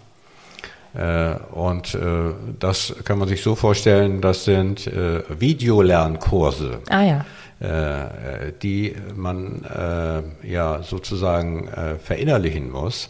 und 1.51 1.95
äh, 1.95 2.33
das 2.59 2.95
kann 3.03 3.19
man 3.19 3.27
sich 3.27 3.43
so 3.43 3.55
vorstellen, 3.55 4.21
das 4.21 4.45
sind 4.45 4.87
äh, 4.87 5.23
Videolernkurse. 5.39 6.79
Ah 6.89 7.03
ja. 7.03 7.25
Äh, 7.59 8.51
die 8.61 8.93
man 9.15 9.63
äh, 9.63 10.47
ja 10.47 10.83
sozusagen 10.83 11.69
äh, 11.69 11.95
verinnerlichen 11.95 12.69
muss. 12.69 13.09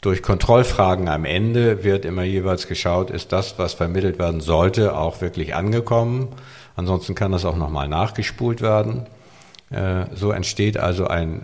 Durch 0.00 0.22
Kontrollfragen 0.22 1.08
am 1.08 1.24
Ende 1.24 1.82
wird 1.82 2.04
immer 2.04 2.22
jeweils 2.22 2.68
geschaut, 2.68 3.10
ist 3.10 3.32
das, 3.32 3.58
was 3.58 3.74
vermittelt 3.74 4.20
werden 4.20 4.40
sollte, 4.40 4.96
auch 4.96 5.20
wirklich 5.20 5.56
angekommen. 5.56 6.28
Ansonsten 6.76 7.16
kann 7.16 7.32
das 7.32 7.44
auch 7.44 7.56
nochmal 7.56 7.88
nachgespult 7.88 8.60
werden. 8.60 9.06
So 10.14 10.30
entsteht 10.30 10.76
also 10.76 11.08
ein, 11.08 11.42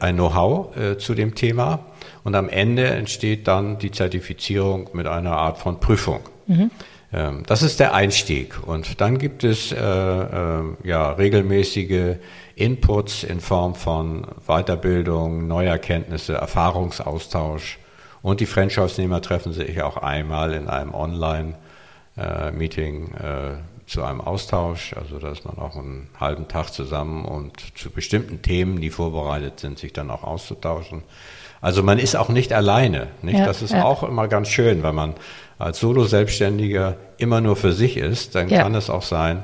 ein 0.00 0.16
Know-how 0.16 0.98
zu 0.98 1.14
dem 1.14 1.34
Thema 1.34 1.80
und 2.24 2.34
am 2.34 2.48
Ende 2.48 2.86
entsteht 2.86 3.46
dann 3.48 3.78
die 3.78 3.90
Zertifizierung 3.90 4.88
mit 4.92 5.06
einer 5.06 5.36
Art 5.36 5.58
von 5.58 5.80
Prüfung. 5.80 6.20
Mhm. 6.46 6.70
Ähm, 7.12 7.42
das 7.46 7.62
ist 7.62 7.80
der 7.80 7.94
Einstieg. 7.94 8.66
Und 8.66 9.00
dann 9.00 9.16
gibt 9.18 9.44
es 9.44 9.72
äh, 9.72 9.78
äh, 9.78 10.62
ja, 10.84 11.12
regelmäßige 11.12 12.16
Inputs 12.54 13.24
in 13.24 13.40
Form 13.40 13.74
von 13.74 14.26
Weiterbildung, 14.46 15.48
Neuerkenntnisse, 15.48 16.34
Erfahrungsaustausch. 16.34 17.78
Und 18.20 18.40
die 18.40 18.46
Franchise-Nehmer 18.46 19.22
treffen 19.22 19.52
sich 19.52 19.80
auch 19.82 19.96
einmal 19.96 20.52
in 20.52 20.68
einem 20.68 20.92
Online-Meeting 20.92 23.14
äh, 23.14 23.54
zu 23.88 24.04
einem 24.04 24.20
Austausch. 24.20 24.94
Also 24.94 25.18
da 25.18 25.30
ist 25.30 25.44
man 25.44 25.58
auch 25.58 25.76
einen 25.76 26.08
halben 26.20 26.46
Tag 26.46 26.72
zusammen 26.72 27.24
und 27.24 27.52
zu 27.76 27.90
bestimmten 27.90 28.42
Themen, 28.42 28.80
die 28.80 28.90
vorbereitet 28.90 29.60
sind, 29.60 29.78
sich 29.78 29.92
dann 29.92 30.10
auch 30.10 30.22
auszutauschen. 30.22 31.02
Also 31.60 31.82
man 31.82 31.98
ist 31.98 32.14
auch 32.14 32.28
nicht 32.28 32.52
alleine. 32.52 33.08
Nicht? 33.22 33.38
Ja, 33.38 33.46
das 33.46 33.62
ist 33.62 33.72
ja. 33.72 33.84
auch 33.84 34.02
immer 34.02 34.28
ganz 34.28 34.48
schön, 34.48 34.82
wenn 34.82 34.94
man 34.94 35.14
als 35.58 35.80
Solo-Selbstständiger 35.80 36.96
immer 37.16 37.40
nur 37.40 37.56
für 37.56 37.72
sich 37.72 37.96
ist, 37.96 38.34
dann 38.34 38.48
ja. 38.48 38.62
kann 38.62 38.74
es 38.74 38.90
auch 38.90 39.02
sein, 39.02 39.42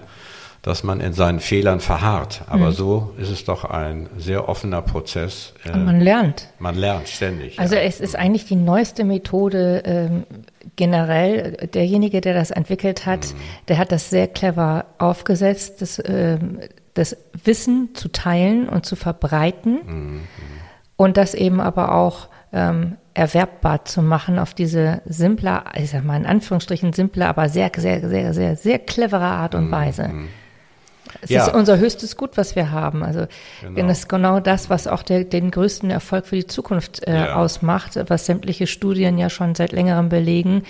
dass 0.65 0.83
man 0.83 1.01
in 1.01 1.13
seinen 1.13 1.41
Fehlern 1.41 1.79
verharrt. 1.79 2.43
Aber 2.47 2.69
mhm. 2.69 2.73
so 2.73 3.15
ist 3.19 3.29
es 3.29 3.45
doch 3.45 3.67
ein 3.67 4.09
sehr 4.17 4.49
offener 4.49 4.81
Prozess. 4.81 5.53
Und 5.71 5.85
man 5.85 6.01
lernt. 6.01 6.49
Man 6.59 6.75
lernt 6.75 7.07
ständig. 7.09 7.61
Also 7.61 7.75
ja. 7.75 7.83
es 7.83 8.01
ist 8.01 8.17
eigentlich 8.17 8.47
die 8.47 8.57
neueste 8.57 9.05
Methode 9.05 9.83
ähm, 9.85 10.25
generell. 10.77 11.69
Derjenige, 11.75 12.23
der 12.23 12.33
das 12.33 12.51
entwickelt 12.51 13.05
hat, 13.05 13.27
mhm. 13.27 13.39
der 13.69 13.77
hat 13.77 13.93
das 13.93 14.09
sehr 14.09 14.27
clever 14.27 14.87
aufgesetzt, 14.97 15.83
das, 15.83 16.03
ähm, 16.03 16.61
das 16.95 17.15
Wissen 17.45 17.91
zu 17.93 18.09
teilen 18.09 18.67
und 18.67 18.87
zu 18.87 18.97
verbreiten. 18.97 19.81
Mhm. 19.85 20.21
Und 20.97 21.19
das 21.19 21.35
eben 21.35 21.61
aber 21.61 21.95
auch 21.95 22.29
ähm, 22.55 22.97
erwerbbar 23.13 23.85
zu 23.85 24.01
machen 24.01 24.39
auf 24.39 24.55
diese 24.55 25.03
simple, 25.05 25.63
ich 25.77 25.91
sag 25.91 26.05
mal 26.05 26.17
in 26.17 26.25
Anführungsstrichen 26.25 26.95
simple, 26.95 27.29
aber 27.29 27.51
sehr, 27.51 27.71
sehr, 27.77 28.09
sehr, 28.09 28.33
sehr, 28.33 28.57
sehr 28.57 28.79
clevere 28.79 29.27
Art 29.27 29.55
und 29.55 29.67
mhm. 29.67 29.73
Weise. 29.73 30.11
Es 31.25 31.31
ja. 31.31 31.47
ist 31.47 31.55
unser 31.55 31.79
höchstes 31.79 32.17
Gut, 32.17 32.37
was 32.37 32.55
wir 32.55 32.71
haben. 32.71 33.03
Also 33.03 33.27
genau. 33.63 33.89
das 33.89 34.01
ist 34.01 34.09
genau 34.09 34.41
das, 34.41 34.69
was 34.69 34.87
auch 34.87 35.03
der, 35.03 35.25
den 35.25 35.51
größten 35.51 35.91
Erfolg 35.91 36.27
für 36.27 36.37
die 36.37 36.47
Zukunft 36.47 37.07
äh, 37.07 37.15
ja. 37.15 37.35
ausmacht, 37.37 37.99
was 38.09 38.27
sämtliche 38.27 38.67
Studien 38.67 39.17
ja 39.17 39.31
schon 39.31 39.55
seit 39.55 39.73
längerem 39.73 40.11
belegen, 40.11 40.65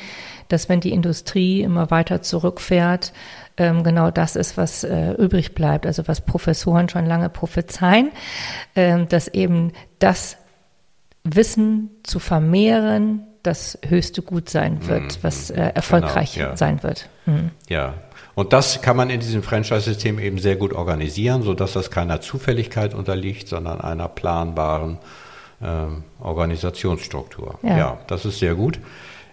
dass 0.48 0.68
wenn 0.68 0.80
die 0.80 0.92
Industrie 0.92 1.62
immer 1.62 1.90
weiter 1.90 2.22
zurückfährt, 2.22 3.12
ähm, 3.56 3.82
genau 3.82 4.10
das 4.10 4.36
ist, 4.36 4.56
was 4.56 4.84
äh, 4.84 5.12
übrig 5.12 5.54
bleibt. 5.54 5.86
Also 5.86 6.06
was 6.06 6.20
Professoren 6.20 6.88
schon 6.88 7.06
lange 7.06 7.28
prophezeien, 7.28 8.10
äh, 8.74 9.04
dass 9.06 9.28
eben 9.28 9.72
das 9.98 10.36
Wissen 11.24 11.90
zu 12.04 12.18
vermehren 12.18 13.26
das 13.42 13.78
höchste 13.86 14.22
Gut 14.22 14.48
sein 14.48 14.86
wird, 14.86 15.02
mhm. 15.02 15.18
was 15.22 15.50
äh, 15.50 15.72
erfolgreich 15.74 16.34
genau, 16.34 16.50
ja. 16.50 16.56
sein 16.56 16.82
wird. 16.82 17.08
Mhm. 17.26 17.50
Ja, 17.68 17.94
und 18.34 18.52
das 18.52 18.82
kann 18.82 18.96
man 18.96 19.10
in 19.10 19.20
diesem 19.20 19.42
Franchise-System 19.42 20.18
eben 20.18 20.38
sehr 20.38 20.56
gut 20.56 20.72
organisieren, 20.72 21.42
sodass 21.42 21.72
das 21.72 21.90
keiner 21.90 22.20
Zufälligkeit 22.20 22.94
unterliegt, 22.94 23.48
sondern 23.48 23.80
einer 23.80 24.08
planbaren 24.08 24.98
äh, 25.60 25.66
Organisationsstruktur. 26.22 27.58
Ja. 27.62 27.78
ja. 27.78 27.98
das 28.06 28.24
ist 28.24 28.38
sehr 28.38 28.54
gut. 28.54 28.80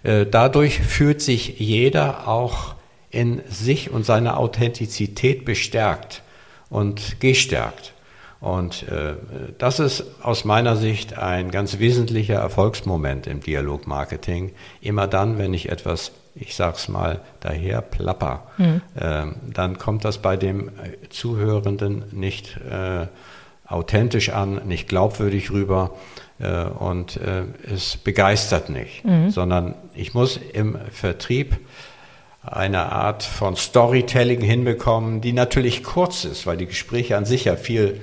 Äh, 0.02 0.26
dadurch 0.26 0.80
fühlt 0.80 1.20
sich 1.20 1.58
jeder 1.58 2.28
auch 2.28 2.74
in 3.10 3.42
sich 3.48 3.90
und 3.90 4.06
seiner 4.06 4.38
Authentizität 4.38 5.44
bestärkt 5.44 6.22
und 6.70 7.20
gestärkt. 7.20 7.92
Und 8.40 8.88
äh, 8.88 9.14
das 9.58 9.78
ist 9.78 10.04
aus 10.22 10.44
meiner 10.44 10.76
Sicht 10.76 11.16
ein 11.16 11.52
ganz 11.52 11.78
wesentlicher 11.78 12.34
Erfolgsmoment 12.34 13.28
im 13.28 13.40
Dialogmarketing. 13.40 14.52
Immer 14.80 15.06
dann, 15.06 15.38
wenn 15.38 15.54
ich 15.54 15.68
etwas, 15.68 16.10
ich 16.34 16.54
sag's 16.54 16.88
mal, 16.88 17.20
daher 17.40 17.82
plapper, 17.82 18.44
mhm. 18.58 18.80
äh, 18.94 19.26
dann 19.52 19.78
kommt 19.78 20.04
das 20.04 20.18
bei 20.18 20.36
dem 20.36 20.68
äh, 20.68 21.08
Zuhörenden 21.10 22.04
nicht 22.12 22.58
äh, 22.58 23.06
authentisch 23.66 24.30
an, 24.30 24.66
nicht 24.66 24.88
glaubwürdig 24.88 25.50
rüber 25.50 25.92
äh, 26.38 26.64
und 26.64 27.16
äh, 27.16 27.44
es 27.72 27.96
begeistert 27.96 28.68
nicht, 28.70 29.04
mhm. 29.04 29.30
sondern 29.30 29.74
ich 29.94 30.14
muss 30.14 30.38
im 30.52 30.76
Vertrieb 30.90 31.58
eine 32.42 32.90
Art 32.92 33.22
von 33.22 33.54
Storytelling 33.54 34.40
hinbekommen, 34.40 35.20
die 35.20 35.32
natürlich 35.32 35.84
kurz 35.84 36.24
ist, 36.24 36.46
weil 36.46 36.56
die 36.56 36.66
Gespräche 36.66 37.16
an 37.16 37.24
sich 37.24 37.44
ja 37.44 37.56
viel 37.56 38.00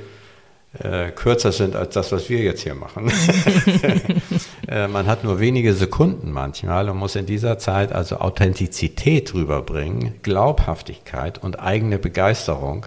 äh, 0.82 1.10
kürzer 1.10 1.52
sind 1.52 1.76
als 1.76 1.94
das, 1.94 2.12
was 2.12 2.30
wir 2.30 2.40
jetzt 2.40 2.62
hier 2.62 2.76
machen. 2.76 3.12
äh, 4.70 4.88
man 4.88 5.08
hat 5.08 5.24
nur 5.24 5.40
wenige 5.40 5.74
Sekunden 5.74 6.32
manchmal 6.32 6.90
und 6.90 6.98
muss 6.98 7.16
in 7.16 7.26
dieser 7.26 7.58
Zeit 7.58 7.92
also 7.92 8.18
Authentizität 8.18 9.34
rüberbringen, 9.34 10.16
Glaubhaftigkeit 10.22 11.38
und 11.38 11.60
eigene 11.60 11.98
Begeisterung. 11.98 12.86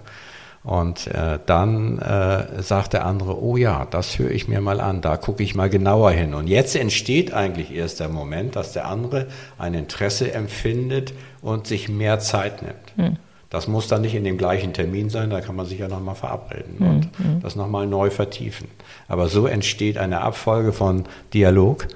Und 0.64 1.08
äh, 1.08 1.40
dann 1.44 1.98
äh, 1.98 2.62
sagt 2.62 2.92
der 2.92 3.04
andere, 3.04 3.42
oh 3.42 3.56
ja, 3.56 3.84
das 3.84 4.20
höre 4.20 4.30
ich 4.30 4.46
mir 4.46 4.60
mal 4.60 4.80
an, 4.80 5.00
da 5.00 5.16
gucke 5.16 5.42
ich 5.42 5.56
mal 5.56 5.68
genauer 5.68 6.12
hin. 6.12 6.34
Und 6.34 6.46
jetzt 6.46 6.76
entsteht 6.76 7.34
eigentlich 7.34 7.74
erst 7.74 7.98
der 7.98 8.08
Moment, 8.08 8.54
dass 8.54 8.72
der 8.72 8.86
andere 8.86 9.26
ein 9.58 9.74
Interesse 9.74 10.32
empfindet 10.32 11.14
und 11.40 11.66
sich 11.66 11.88
mehr 11.88 12.20
Zeit 12.20 12.62
nimmt. 12.62 13.08
Hm. 13.08 13.16
Das 13.52 13.68
muss 13.68 13.86
dann 13.86 14.00
nicht 14.00 14.14
in 14.14 14.24
dem 14.24 14.38
gleichen 14.38 14.72
Termin 14.72 15.10
sein, 15.10 15.28
da 15.28 15.42
kann 15.42 15.54
man 15.54 15.66
sich 15.66 15.78
ja 15.78 15.86
nochmal 15.86 16.14
verabreden 16.14 16.76
mhm. 16.78 16.86
und 16.88 17.20
mhm. 17.20 17.40
das 17.42 17.54
nochmal 17.54 17.86
neu 17.86 18.08
vertiefen. 18.08 18.66
Aber 19.08 19.28
so 19.28 19.46
entsteht 19.46 19.98
eine 19.98 20.22
Abfolge 20.22 20.72
von 20.72 21.04
Dialog, 21.34 21.86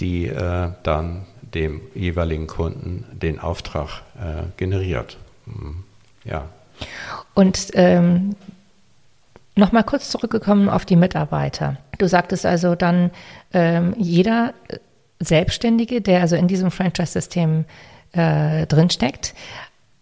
die 0.00 0.26
äh, 0.26 0.68
dann 0.82 1.24
dem 1.54 1.80
jeweiligen 1.94 2.46
Kunden 2.46 3.06
den 3.10 3.38
Auftrag 3.38 4.02
äh, 4.16 4.42
generiert. 4.58 5.16
Mhm. 5.46 5.84
Ja. 6.24 6.44
Und 7.32 7.68
ähm, 7.72 8.36
nochmal 9.56 9.84
kurz 9.84 10.10
zurückgekommen 10.10 10.68
auf 10.68 10.84
die 10.84 10.96
Mitarbeiter. 10.96 11.78
Du 11.96 12.06
sagtest 12.06 12.44
also 12.44 12.74
dann, 12.74 13.12
ähm, 13.54 13.94
jeder 13.96 14.52
Selbstständige, 15.20 16.02
der 16.02 16.20
also 16.20 16.36
in 16.36 16.48
diesem 16.48 16.70
Franchise-System 16.70 17.64
äh, 18.12 18.66
drinsteckt, 18.66 19.34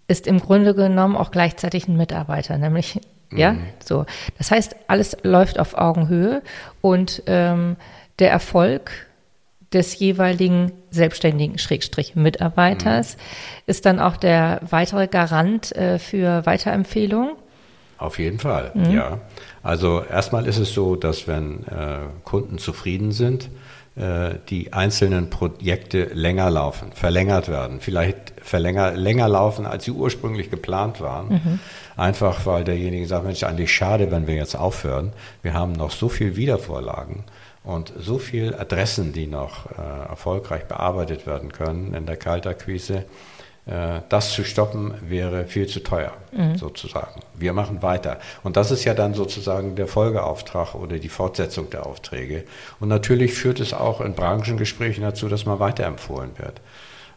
ist 0.09 0.27
im 0.27 0.41
Grunde 0.41 0.75
genommen 0.75 1.17
auch 1.17 1.31
gleichzeitig 1.31 1.87
ein 1.87 1.97
Mitarbeiter, 1.97 2.59
nämlich 2.59 3.01
ja, 3.31 3.53
mhm. 3.53 3.67
so. 3.85 4.07
Das 4.39 4.51
heißt, 4.51 4.75
alles 4.89 5.17
läuft 5.23 5.61
auf 5.61 5.75
Augenhöhe 5.77 6.43
und 6.81 7.23
ähm, 7.27 7.77
der 8.19 8.31
Erfolg 8.31 9.07
des 9.73 9.99
jeweiligen 9.99 10.73
selbstständigen 10.91 11.59
Schrägstrich 11.59 12.17
Mitarbeiters 12.17 13.17
mhm. 13.17 13.21
ist 13.67 13.85
dann 13.85 14.01
auch 14.01 14.17
der 14.17 14.61
weitere 14.69 15.07
Garant 15.09 15.77
äh, 15.77 15.99
für 15.99 16.47
Weiterempfehlung. 16.47 17.37
Auf 17.99 18.19
jeden 18.19 18.39
Fall, 18.39 18.71
mhm. 18.75 18.93
ja. 18.93 19.21
Also 19.63 20.03
erstmal 20.03 20.47
ist 20.47 20.59
es 20.59 20.73
so, 20.73 20.97
dass 20.97 21.29
wenn 21.29 21.67
äh, 21.67 21.99
Kunden 22.25 22.57
zufrieden 22.57 23.13
sind, 23.13 23.51
die 24.49 24.73
einzelnen 24.73 25.29
Projekte 25.29 26.05
länger 26.05 26.51
laufen, 26.51 26.93
verlängert 26.93 27.49
werden, 27.49 27.81
vielleicht 27.81 28.35
verlänger, 28.43 28.93
länger 28.93 29.29
laufen, 29.29 29.67
als 29.67 29.85
sie 29.85 29.91
ursprünglich 29.91 30.51
geplant 30.51 31.01
waren. 31.01 31.29
Mhm. 31.29 31.61
Einfach 31.97 32.47
weil 32.47 32.63
derjenige 32.63 33.07
sagt, 33.07 33.25
Mensch, 33.25 33.43
eigentlich 33.43 33.75
schade, 33.75 34.11
wenn 34.13 34.29
wir 34.29 34.37
jetzt 34.37 34.55
aufhören. 34.55 35.13
Wir 35.43 35.55
haben 35.55 35.73
noch 35.73 35.91
so 35.91 36.09
viel 36.09 36.37
Wiedervorlagen 36.37 37.25
und 37.65 37.93
so 37.99 38.19
viele 38.19 38.59
Adressen, 38.59 39.13
die 39.13 39.27
noch 39.27 39.67
äh, 39.73 40.09
erfolgreich 40.09 40.65
bearbeitet 40.65 41.27
werden 41.27 41.53
können 41.53 41.95
in 41.95 42.07
der 42.07 42.17
Kaltakquise. 42.17 43.05
Äh, 43.69 44.01
das 44.09 44.33
zu 44.33 44.45
stoppen 44.45 44.95
wäre 45.03 45.45
viel 45.45 45.67
zu 45.67 45.81
teuer, 45.81 46.13
mhm. 46.33 46.57
sozusagen. 46.57 47.21
Wir 47.35 47.53
machen 47.53 47.83
weiter. 47.83 48.19
Und 48.43 48.57
das 48.57 48.71
ist 48.71 48.85
ja 48.85 48.95
dann 48.95 49.13
sozusagen 49.13 49.77
der 49.77 49.87
Folgeauftrag 49.87 50.75
oder 50.75 50.99
die 50.99 51.11
Fortsetzung 51.11 51.69
der 51.69 51.85
Aufträge. 51.85 52.45
Und 52.81 52.89
natürlich 52.89 53.35
führt 53.35 53.61
es 53.61 53.75
auch 53.75 54.01
in 54.01 54.15
Branchengesprächen 54.15 55.03
dazu, 55.03 55.29
dass 55.29 55.45
man 55.45 55.59
weiterempfohlen 55.59 56.31
wird. 56.39 56.63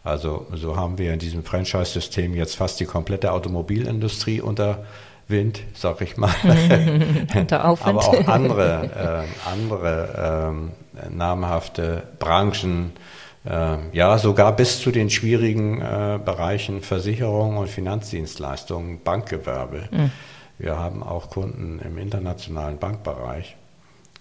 Also 0.04 0.46
so 0.52 0.76
haben 0.76 0.98
wir 0.98 1.12
in 1.14 1.18
diesem 1.18 1.42
Franchise-System 1.44 2.34
jetzt 2.34 2.56
fast 2.56 2.80
die 2.80 2.86
komplette 2.86 3.32
Automobilindustrie 3.32 4.40
unter 4.40 4.84
Wind, 5.28 5.62
sag 5.72 6.02
ich 6.02 6.18
mal. 6.18 6.34
unter 7.34 7.64
Aufwind. 7.64 7.98
Aber 7.98 8.08
auch 8.08 8.28
andere, 8.28 9.24
äh, 9.24 9.50
andere 9.50 10.50
ähm, 10.50 10.72
namhafte 11.16 12.02
Branchen, 12.18 12.92
Äh, 12.94 13.11
ja, 13.44 14.18
sogar 14.18 14.54
bis 14.54 14.80
zu 14.80 14.92
den 14.92 15.10
schwierigen 15.10 15.80
äh, 15.80 16.20
Bereichen 16.24 16.80
Versicherung 16.80 17.56
und 17.56 17.68
Finanzdienstleistungen, 17.68 19.02
Bankgewerbe. 19.02 19.88
Mhm. 19.90 20.10
Wir 20.58 20.78
haben 20.78 21.02
auch 21.02 21.30
Kunden 21.30 21.80
im 21.80 21.98
internationalen 21.98 22.78
Bankbereich, 22.78 23.56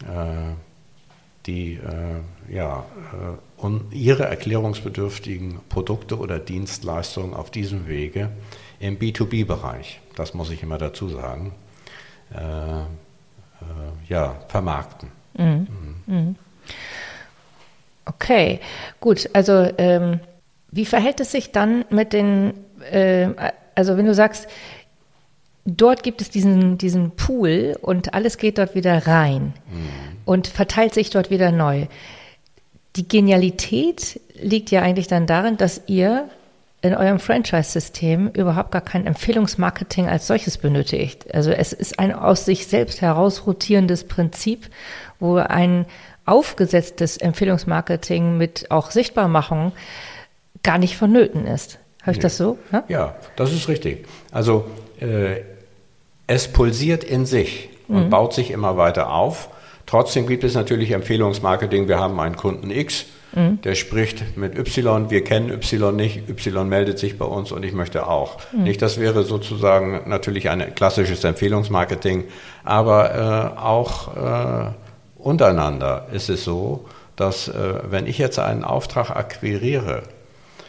äh, 0.04 0.56
die 1.46 1.74
äh, 1.74 2.54
ja, 2.54 2.84
ihre 3.92 4.26
erklärungsbedürftigen 4.26 5.60
Produkte 5.70 6.18
oder 6.18 6.40
Dienstleistungen 6.40 7.36
auf 7.36 7.52
diesem 7.52 7.88
Wege 7.88 8.30
im 8.80 8.98
B2B-Bereich, 8.98 10.02
das 10.16 10.34
muss 10.34 10.50
ich 10.50 10.64
immer 10.64 10.80
dazu 10.80 11.10
sagen, 11.10 11.54
ja, 14.08 14.36
vermarkten. 14.48 15.10
Mhm. 15.38 15.68
Mhm. 16.08 16.36
Okay, 18.16 18.60
gut. 19.00 19.30
Also 19.34 19.68
ähm, 19.78 20.20
wie 20.72 20.86
verhält 20.86 21.20
es 21.20 21.32
sich 21.32 21.52
dann 21.52 21.86
mit 21.90 22.14
den, 22.14 22.54
äh, 22.92 23.30
also 23.76 23.98
wenn 23.98 24.06
du 24.06 24.14
sagst, 24.14 24.48
dort 25.66 26.04
gibt 26.04 26.22
es 26.22 26.30
diesen, 26.30 26.78
diesen 26.78 27.12
Pool 27.12 27.78
und 27.82 28.14
alles 28.14 28.38
geht 28.38 28.58
dort 28.58 28.76
wieder 28.76 29.08
rein 29.08 29.54
mhm. 29.72 30.18
und 30.26 30.48
verteilt 30.48 30.94
sich 30.94 31.10
dort 31.10 31.30
wieder 31.30 31.52
neu. 31.52 31.88
Die 32.96 33.08
Genialität 33.08 34.20
liegt 34.42 34.72
ja 34.72 34.82
eigentlich 34.82 35.08
dann 35.08 35.28
darin, 35.28 35.58
dass 35.58 35.82
ihr 35.88 36.28
in 36.82 36.96
eurem 36.96 37.20
Franchise-System 37.20 38.30
überhaupt 38.30 38.72
gar 38.72 38.82
kein 38.82 39.06
Empfehlungsmarketing 39.06 40.10
als 40.10 40.26
solches 40.26 40.58
benötigt. 40.58 41.34
Also 41.34 41.52
es 41.52 41.74
ist 41.74 42.00
ein 42.00 42.12
aus 42.12 42.46
sich 42.46 42.66
selbst 42.68 43.02
heraus 43.02 43.46
rotierendes 43.46 44.06
Prinzip, 44.06 44.68
wo 45.20 45.36
ein 45.36 45.86
aufgesetztes 46.26 47.18
Empfehlungsmarketing 47.18 48.38
mit 48.38 48.70
auch 48.72 48.92
Sichtbarmachung 48.92 49.74
gar 50.64 50.78
nicht 50.78 50.98
vonnöten 50.98 51.48
ist. 51.48 51.80
Habe 52.02 52.12
ich 52.12 52.18
nee. 52.18 52.24
das 52.24 52.38
so? 52.38 52.58
Ja? 52.72 52.84
ja? 52.88 53.16
das 53.36 53.52
ist 53.52 53.68
richtig. 53.68 54.06
Also 54.32 54.66
äh, 55.00 55.42
es 56.28 56.48
pulsiert 56.48 57.04
in 57.04 57.26
sich 57.26 57.70
und 57.88 58.06
mhm. 58.06 58.10
baut 58.10 58.34
sich 58.34 58.52
immer 58.52 58.78
weiter 58.78 59.12
auf. 59.12 59.50
Trotzdem 59.86 60.28
gibt 60.28 60.44
es 60.44 60.56
natürlich 60.56 60.92
Empfehlungsmarketing. 60.92 61.88
Wir 61.88 62.00
haben 62.00 62.20
einen 62.20 62.38
Kunden 62.38 62.72
X, 62.72 63.06
mhm. 63.34 63.60
der 63.62 63.76
spricht 63.76 64.38
mit 64.38 64.58
Y, 64.58 65.10
wir 65.10 65.24
kennen 65.24 65.52
Y 65.52 65.96
nicht, 65.96 66.30
Y 66.30 66.70
meldet 66.70 66.98
sich 66.98 67.18
bei 67.18 67.26
uns 67.26 67.52
und 67.52 67.64
ich 67.64 67.74
möchte 67.74 68.08
auch. 68.08 68.38
Mhm. 68.54 68.64
Nicht, 68.64 68.82
das 68.82 69.00
wäre 69.00 69.24
sozusagen 69.24 70.04
natürlich 70.08 70.50
ein 70.50 70.74
klassisches 70.76 71.24
Empfehlungsmarketing, 71.24 72.26
aber 72.64 73.54
äh, 73.58 73.60
auch 73.60 74.16
äh, 74.16 74.72
untereinander 75.22 76.08
ist 76.12 76.30
es 76.30 76.44
so, 76.44 76.86
dass 77.16 77.48
äh, 77.48 77.80
wenn 77.90 78.08
ich 78.08 78.18
jetzt 78.18 78.40
einen 78.40 78.64
Auftrag 78.64 79.12
akquiriere, 79.12 80.04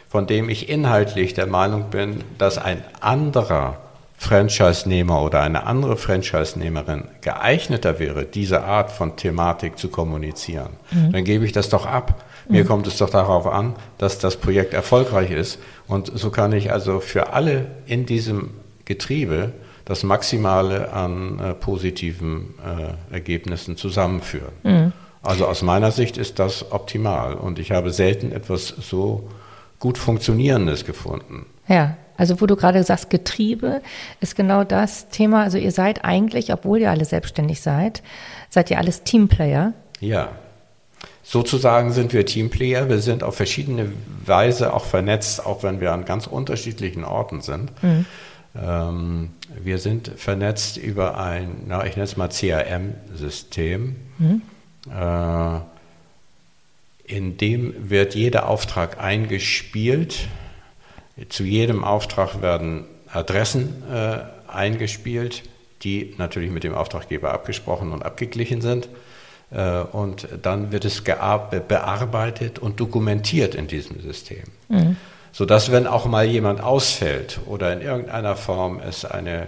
von 0.09 0.27
dem 0.27 0.49
ich 0.49 0.69
inhaltlich 0.69 1.33
der 1.33 1.47
Meinung 1.47 1.89
bin, 1.89 2.23
dass 2.37 2.57
ein 2.57 2.83
anderer 3.01 3.77
Franchise-Nehmer 4.17 5.21
oder 5.21 5.41
eine 5.41 5.65
andere 5.65 5.97
Franchise-Nehmerin 5.97 7.05
geeigneter 7.21 7.99
wäre, 7.99 8.23
diese 8.23 8.63
Art 8.63 8.91
von 8.91 9.17
Thematik 9.17 9.77
zu 9.77 9.89
kommunizieren, 9.89 10.77
mhm. 10.91 11.11
dann 11.11 11.23
gebe 11.23 11.45
ich 11.45 11.51
das 11.51 11.69
doch 11.69 11.85
ab. 11.85 12.23
Mir 12.47 12.63
mhm. 12.63 12.67
kommt 12.67 12.87
es 12.87 12.97
doch 12.97 13.09
darauf 13.09 13.47
an, 13.47 13.75
dass 13.97 14.19
das 14.19 14.37
Projekt 14.37 14.73
erfolgreich 14.73 15.31
ist. 15.31 15.59
Und 15.87 16.11
so 16.13 16.29
kann 16.29 16.53
ich 16.53 16.71
also 16.71 16.99
für 16.99 17.33
alle 17.33 17.67
in 17.85 18.05
diesem 18.05 18.51
Getriebe 18.85 19.53
das 19.85 20.03
Maximale 20.03 20.91
an 20.91 21.39
äh, 21.39 21.53
positiven 21.53 22.53
äh, 22.63 23.13
Ergebnissen 23.13 23.77
zusammenführen. 23.77 24.53
Mhm. 24.63 24.93
Also 25.21 25.47
aus 25.47 25.61
meiner 25.61 25.91
Sicht 25.91 26.17
ist 26.17 26.39
das 26.39 26.71
optimal 26.71 27.35
und 27.35 27.57
ich 27.57 27.71
habe 27.71 27.91
selten 27.91 28.31
etwas 28.31 28.67
so 28.67 29.29
gut 29.79 29.97
funktionierendes 29.97 30.85
gefunden. 30.85 31.45
Ja, 31.67 31.95
also 32.17 32.41
wo 32.41 32.45
du 32.45 32.55
gerade 32.55 32.83
sagst, 32.83 33.09
Getriebe 33.09 33.81
ist 34.19 34.35
genau 34.35 34.63
das 34.63 35.09
Thema. 35.09 35.43
Also 35.43 35.57
ihr 35.57 35.71
seid 35.71 36.05
eigentlich, 36.05 36.53
obwohl 36.53 36.79
ihr 36.79 36.91
alle 36.91 37.05
selbstständig 37.05 37.61
seid, 37.61 38.03
seid 38.49 38.69
ihr 38.69 38.77
alles 38.77 39.03
Teamplayer. 39.03 39.73
Ja. 39.99 40.29
Sozusagen 41.23 41.93
sind 41.93 42.13
wir 42.13 42.25
Teamplayer. 42.25 42.89
Wir 42.89 42.99
sind 42.99 43.23
auf 43.23 43.35
verschiedene 43.35 43.91
Weise 44.25 44.73
auch 44.73 44.85
vernetzt, 44.85 45.45
auch 45.45 45.63
wenn 45.63 45.79
wir 45.79 45.93
an 45.93 46.03
ganz 46.05 46.27
unterschiedlichen 46.27 47.05
Orten 47.05 47.41
sind. 47.41 47.71
Mhm. 47.81 48.05
Ähm, 48.55 49.29
wir 49.61 49.79
sind 49.79 50.11
vernetzt 50.15 50.77
über 50.77 51.17
ein, 51.17 51.63
na, 51.67 51.85
ich 51.85 51.95
nenne 51.95 52.03
es 52.03 52.17
mal 52.17 52.29
CRM-System. 52.29 53.95
Mhm. 54.19 54.41
Äh, 54.91 55.59
in 57.05 57.37
dem 57.37 57.89
wird 57.89 58.15
jeder 58.15 58.47
Auftrag 58.47 58.99
eingespielt. 58.99 60.27
Zu 61.29 61.43
jedem 61.43 61.83
Auftrag 61.83 62.41
werden 62.41 62.85
Adressen 63.11 63.83
äh, 63.91 64.19
eingespielt, 64.47 65.43
die 65.83 66.13
natürlich 66.17 66.49
mit 66.49 66.63
dem 66.63 66.73
Auftraggeber 66.73 67.33
abgesprochen 67.33 67.91
und 67.91 68.03
abgeglichen 68.03 68.61
sind. 68.61 68.87
Äh, 69.51 69.81
und 69.81 70.27
dann 70.41 70.71
wird 70.71 70.85
es 70.85 71.01
bearbeitet 71.01 72.59
und 72.59 72.79
dokumentiert 72.79 73.55
in 73.55 73.67
diesem 73.67 73.99
System. 74.01 74.43
Mhm 74.69 74.95
sodass 75.33 75.69
wenn 75.71 75.87
auch 75.87 76.05
mal 76.05 76.25
jemand 76.25 76.61
ausfällt 76.61 77.41
oder 77.47 77.73
in 77.73 77.81
irgendeiner 77.81 78.37
Form 78.37 78.79
es 78.87 79.03
eine, 79.03 79.41
äh, 79.41 79.45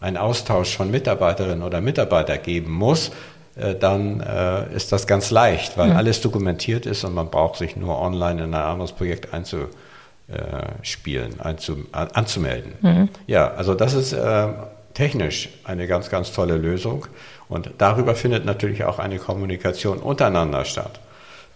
einen 0.00 0.18
Austausch 0.18 0.76
von 0.76 0.90
Mitarbeiterinnen 0.90 1.62
oder 1.62 1.80
Mitarbeiter 1.80 2.36
geben 2.38 2.70
muss, 2.70 3.10
äh, 3.56 3.74
dann 3.74 4.20
äh, 4.20 4.70
ist 4.74 4.92
das 4.92 5.06
ganz 5.06 5.30
leicht, 5.30 5.78
weil 5.78 5.88
mhm. 5.90 5.96
alles 5.96 6.20
dokumentiert 6.20 6.84
ist 6.86 7.04
und 7.04 7.14
man 7.14 7.30
braucht 7.30 7.56
sich 7.56 7.76
nur 7.76 7.98
online 7.98 8.44
in 8.44 8.54
ein 8.54 8.62
anderes 8.62 8.92
Projekt 8.92 9.32
einzuspielen, 9.32 11.40
einzu, 11.40 11.78
anzumelden. 11.92 12.74
Mhm. 12.82 13.08
Ja, 13.26 13.52
also 13.52 13.74
das 13.74 13.94
ist 13.94 14.12
äh, 14.12 14.48
technisch 14.92 15.48
eine 15.64 15.86
ganz, 15.86 16.10
ganz 16.10 16.30
tolle 16.30 16.58
Lösung 16.58 17.06
und 17.48 17.70
darüber 17.78 18.14
findet 18.14 18.44
natürlich 18.44 18.84
auch 18.84 18.98
eine 18.98 19.16
Kommunikation 19.18 19.96
untereinander 19.98 20.66
statt. 20.66 21.00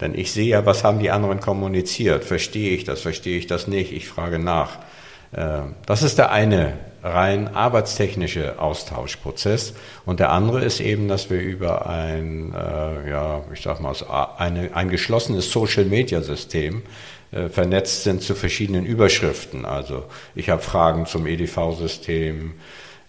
Denn 0.00 0.14
ich 0.14 0.32
sehe 0.32 0.48
ja, 0.48 0.66
was 0.66 0.84
haben 0.84 0.98
die 0.98 1.10
anderen 1.10 1.40
kommuniziert? 1.40 2.24
Verstehe 2.24 2.74
ich 2.74 2.84
das? 2.84 3.00
Verstehe 3.00 3.38
ich 3.38 3.46
das 3.46 3.68
nicht? 3.68 3.92
Ich 3.92 4.08
frage 4.08 4.38
nach. 4.38 4.78
Ähm, 5.36 5.74
das 5.86 6.02
ist 6.02 6.18
der 6.18 6.30
eine 6.32 6.74
rein 7.02 7.54
arbeitstechnische 7.54 8.58
Austauschprozess. 8.58 9.74
Und 10.06 10.20
der 10.20 10.32
andere 10.32 10.64
ist 10.64 10.80
eben, 10.80 11.06
dass 11.06 11.28
wir 11.28 11.40
über 11.40 11.86
ein, 11.86 12.54
äh, 12.54 13.10
ja, 13.10 13.44
ich 13.52 13.60
sag 13.60 13.80
mal, 13.80 13.94
eine, 14.38 14.74
ein 14.74 14.88
geschlossenes 14.88 15.52
Social-Media-System 15.52 16.82
äh, 17.30 17.48
vernetzt 17.48 18.04
sind 18.04 18.22
zu 18.22 18.34
verschiedenen 18.34 18.86
Überschriften. 18.86 19.66
Also 19.66 20.04
ich 20.34 20.48
habe 20.48 20.62
Fragen 20.62 21.04
zum 21.04 21.26
EDV-System, 21.26 22.54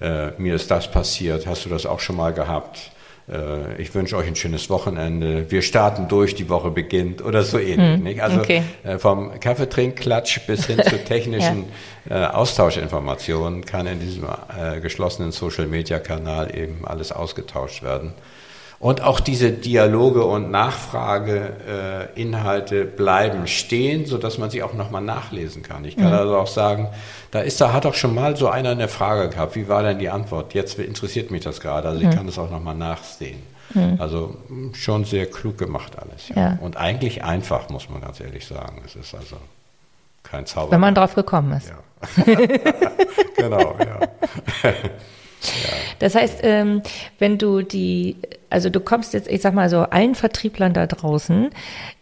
äh, 0.02 0.32
mir 0.38 0.56
ist 0.56 0.70
das 0.70 0.92
passiert, 0.92 1.48
hast 1.48 1.66
du 1.66 1.70
das 1.70 1.86
auch 1.86 2.02
schon 2.02 2.18
mal 2.18 2.34
gehabt? 2.34 2.92
Äh, 3.32 3.82
ich 3.82 3.94
wünsche 3.96 4.18
euch 4.18 4.28
ein 4.28 4.36
schönes 4.36 4.70
Wochenende. 4.70 5.50
Wir 5.50 5.62
starten 5.62 6.08
durch, 6.08 6.36
die 6.36 6.50
Woche 6.50 6.72
beginnt 6.72 7.24
oder 7.24 7.44
so 7.44 7.58
ähnlich. 7.58 8.18
Hm, 8.18 8.24
also 8.24 8.40
okay. 8.40 8.64
Äh, 8.84 8.98
vom 8.98 9.40
Kaffeetrink-Klatsch 9.40 10.46
bis 10.48 10.68
hin 10.68 10.82
zu 10.84 10.98
technischen 11.06 11.66
ja. 12.10 12.30
Äh, 12.30 12.34
Austauschinformationen 12.34 13.66
kann 13.66 13.88
in 13.88 14.00
diesem 14.00 14.28
geschlossenen 14.82 15.32
Social-Media-Kanal 15.32 16.56
eben 16.56 16.86
alles 16.86 17.12
ausgetauscht 17.12 17.82
werden. 17.82 18.14
Und 18.86 19.02
auch 19.02 19.20
diese 19.20 19.52
Dialoge 19.52 20.24
und 20.24 20.52
Nachfrageinhalte 20.52 22.82
äh, 22.82 22.84
bleiben 22.84 23.48
stehen, 23.48 24.06
sodass 24.06 24.38
man 24.38 24.52
sie 24.52 24.62
auch 24.62 24.76
nochmal 24.76 25.02
nachlesen 25.02 25.64
kann. 25.64 25.84
Ich 25.86 25.98
kann 25.98 26.10
mhm. 26.10 26.20
also 26.20 26.38
auch 26.38 26.46
sagen, 26.46 26.90
da 27.32 27.40
ist 27.40 27.60
da 27.60 27.74
hat 27.74 27.88
auch 27.88 27.96
schon 27.96 28.14
mal 28.14 28.36
so 28.36 28.48
einer 28.48 28.70
eine 28.70 28.88
Frage 28.88 29.30
gehabt. 29.30 29.56
Wie 29.56 29.68
war 29.68 29.82
denn 29.82 29.98
die 29.98 30.10
Antwort? 30.10 30.54
Jetzt 30.54 30.78
interessiert 30.78 31.32
mich 31.32 31.44
das 31.44 31.62
gerade. 31.62 31.90
Also 31.90 32.00
ich 32.00 32.06
mhm. 32.06 32.14
kann 32.14 32.28
das 32.28 32.38
auch 32.38 32.52
nochmal 32.52 32.76
nachsehen. 32.76 33.42
Mhm. 33.74 33.96
Also 33.98 34.36
hm, 34.50 34.76
schon 34.76 35.04
sehr 35.04 35.26
klug 35.26 35.58
gemacht 35.58 35.94
alles. 35.98 36.30
Ja. 36.30 36.36
ja. 36.36 36.60
Und 36.62 36.78
eigentlich 36.78 37.24
einfach, 37.24 37.70
muss 37.70 37.90
man 37.90 38.02
ganz 38.02 38.20
ehrlich 38.20 38.46
sagen. 38.46 38.84
Es 38.86 38.96
ist 38.96 39.16
also 39.16 39.38
kein 40.22 40.46
Zauber. 40.46 40.70
Wenn 40.70 40.82
man 40.82 40.94
drauf 40.94 41.16
gekommen 41.16 41.54
ist. 41.54 41.70
Ja. 41.70 41.78
genau, 43.36 43.76
ja. 45.48 45.70
Das 46.00 46.16
heißt, 46.16 46.40
ähm, 46.44 46.82
wenn 47.20 47.38
du 47.38 47.62
die, 47.62 48.18
also 48.50 48.70
du 48.70 48.80
kommst 48.80 49.14
jetzt, 49.14 49.28
ich 49.28 49.42
sag 49.42 49.54
mal 49.54 49.70
so, 49.70 49.80
allen 49.82 50.16
Vertrieblern 50.16 50.74
da 50.74 50.88
draußen, 50.88 51.50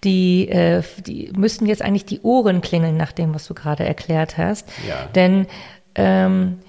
die, 0.03 0.49
äh, 0.49 0.83
die 1.05 1.31
müssten 1.35 1.65
jetzt 1.65 1.81
eigentlich 1.81 2.05
die 2.05 2.21
Ohren 2.21 2.61
klingeln 2.61 2.97
nach 2.97 3.11
dem, 3.11 3.33
was 3.33 3.47
du 3.47 3.53
gerade 3.53 3.85
erklärt 3.85 4.37
hast. 4.37 4.67
Ja. 4.87 5.07
Denn 5.15 5.47
ähm, 5.95 6.59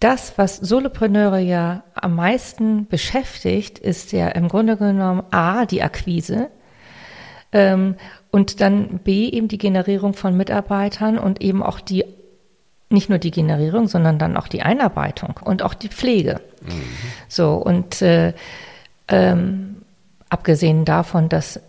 das, 0.00 0.38
was 0.38 0.56
Solopreneure 0.56 1.38
ja 1.38 1.84
am 1.94 2.16
meisten 2.16 2.86
beschäftigt, 2.86 3.78
ist 3.78 4.12
ja 4.12 4.28
im 4.28 4.48
Grunde 4.48 4.76
genommen 4.76 5.22
A, 5.30 5.66
die 5.66 5.82
Akquise 5.82 6.48
ähm, 7.52 7.96
und 8.30 8.60
dann 8.60 9.00
B, 9.00 9.28
eben 9.28 9.48
die 9.48 9.58
Generierung 9.58 10.14
von 10.14 10.36
Mitarbeitern 10.36 11.18
und 11.18 11.42
eben 11.42 11.62
auch 11.62 11.80
die 11.80 12.04
nicht 12.90 13.08
nur 13.08 13.18
die 13.18 13.30
Generierung, 13.30 13.88
sondern 13.88 14.18
dann 14.18 14.36
auch 14.36 14.48
die 14.48 14.62
Einarbeitung 14.62 15.40
und 15.42 15.62
auch 15.62 15.74
die 15.74 15.88
Pflege. 15.88 16.40
Mhm. 16.60 16.82
So, 17.28 17.54
und 17.54 18.02
äh, 18.02 18.34
ähm, 19.08 19.82
abgesehen 20.28 20.84
davon, 20.84 21.28
dass 21.28 21.60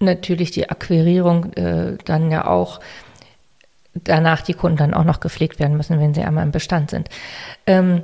natürlich 0.00 0.50
die 0.50 0.70
Akquirierung 0.70 1.52
äh, 1.54 1.98
dann 2.04 2.30
ja 2.30 2.46
auch 2.46 2.80
danach 3.94 4.42
die 4.42 4.54
Kunden 4.54 4.78
dann 4.78 4.94
auch 4.94 5.04
noch 5.04 5.20
gepflegt 5.20 5.58
werden 5.58 5.76
müssen, 5.76 6.00
wenn 6.00 6.14
sie 6.14 6.22
einmal 6.22 6.44
im 6.44 6.52
Bestand 6.52 6.90
sind. 6.90 7.08
Ähm, 7.66 8.02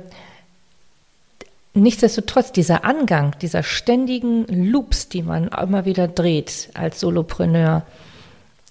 nichtsdestotrotz, 1.73 2.51
dieser 2.51 2.83
Angang, 2.85 3.35
dieser 3.41 3.63
ständigen 3.63 4.45
Loops, 4.47 5.09
die 5.09 5.23
man 5.23 5.47
immer 5.47 5.85
wieder 5.85 6.07
dreht 6.07 6.69
als 6.73 6.99
Solopreneur, 6.99 7.83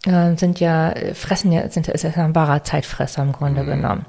äh, 0.07 0.37
sind 0.37 0.61
ja, 0.61 0.95
fressen 1.15 1.53
ja, 1.53 1.69
sind, 1.69 1.89
ist 1.89 2.03
ja 2.03 2.11
ein 2.17 2.35
wahrer 2.35 2.65
Zeitfresser 2.65 3.23
im 3.23 3.33
Grunde 3.33 3.63
mhm. 3.63 3.67
genommen. 3.67 4.07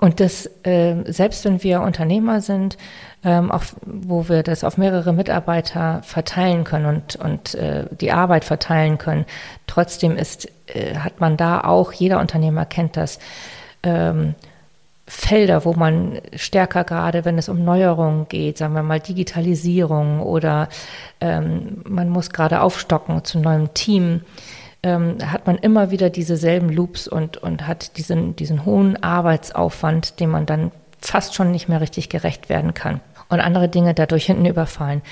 Und 0.00 0.18
das, 0.18 0.46
äh, 0.64 0.96
selbst 1.06 1.44
wenn 1.44 1.62
wir 1.62 1.82
Unternehmer 1.82 2.40
sind, 2.40 2.78
ähm, 3.22 3.50
auf, 3.50 3.76
wo 3.82 4.30
wir 4.30 4.42
das 4.42 4.64
auf 4.64 4.78
mehrere 4.78 5.12
Mitarbeiter 5.12 6.00
verteilen 6.02 6.64
können 6.64 6.86
und, 6.86 7.16
und 7.16 7.54
äh, 7.54 7.84
die 7.90 8.12
Arbeit 8.12 8.44
verteilen 8.44 8.96
können. 8.96 9.26
Trotzdem 9.66 10.16
ist, 10.16 10.48
äh, 10.68 10.96
hat 10.96 11.20
man 11.20 11.36
da 11.36 11.60
auch, 11.60 11.92
jeder 11.92 12.18
Unternehmer 12.18 12.64
kennt 12.64 12.96
das, 12.96 13.18
ähm, 13.82 14.34
Felder, 15.06 15.64
wo 15.64 15.72
man 15.72 16.20
stärker 16.36 16.84
gerade, 16.84 17.24
wenn 17.24 17.36
es 17.36 17.48
um 17.48 17.64
Neuerungen 17.64 18.28
geht, 18.28 18.58
sagen 18.58 18.74
wir 18.74 18.84
mal 18.84 19.00
Digitalisierung 19.00 20.20
oder 20.20 20.68
ähm, 21.20 21.82
man 21.84 22.08
muss 22.08 22.30
gerade 22.30 22.60
aufstocken 22.60 23.24
zu 23.24 23.40
neuem 23.40 23.74
Team, 23.74 24.20
ähm, 24.82 25.18
hat 25.30 25.46
man 25.46 25.58
immer 25.58 25.90
wieder 25.90 26.10
diese 26.10 26.36
selben 26.36 26.70
Loops 26.70 27.06
und, 27.06 27.36
und 27.36 27.66
hat 27.66 27.96
diesen, 27.96 28.36
diesen 28.36 28.64
hohen 28.64 29.02
Arbeitsaufwand, 29.02 30.20
dem 30.20 30.30
man 30.30 30.46
dann 30.46 30.72
fast 31.00 31.34
schon 31.34 31.50
nicht 31.50 31.68
mehr 31.68 31.80
richtig 31.80 32.08
gerecht 32.08 32.48
werden 32.48 32.74
kann 32.74 33.00
und 33.28 33.40
andere 33.40 33.68
Dinge 33.68 33.94
dadurch 33.94 34.26
hinten 34.26 34.46
überfallen. 34.46 35.02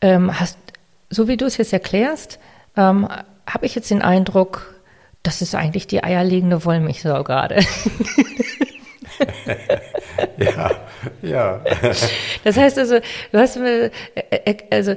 Ähm, 0.00 0.38
hast, 0.38 0.58
so 1.10 1.28
wie 1.28 1.36
du 1.36 1.46
es 1.46 1.56
jetzt 1.56 1.72
erklärst, 1.72 2.38
ähm, 2.76 3.08
habe 3.46 3.66
ich 3.66 3.74
jetzt 3.74 3.90
den 3.90 4.02
Eindruck, 4.02 4.74
das 5.22 5.40
ist 5.40 5.54
eigentlich 5.54 5.86
die 5.86 6.02
eierlegende 6.02 6.64
Wollmilchsau 6.64 7.22
gerade. 7.24 7.60
ja, 10.38 10.70
ja. 11.22 11.60
Das 12.42 12.56
heißt 12.56 12.78
also, 12.78 12.98
du 13.32 13.38
hast 13.38 13.56
mir, 13.56 13.90
äh, 14.14 14.40
äh, 14.44 14.56
also 14.70 14.96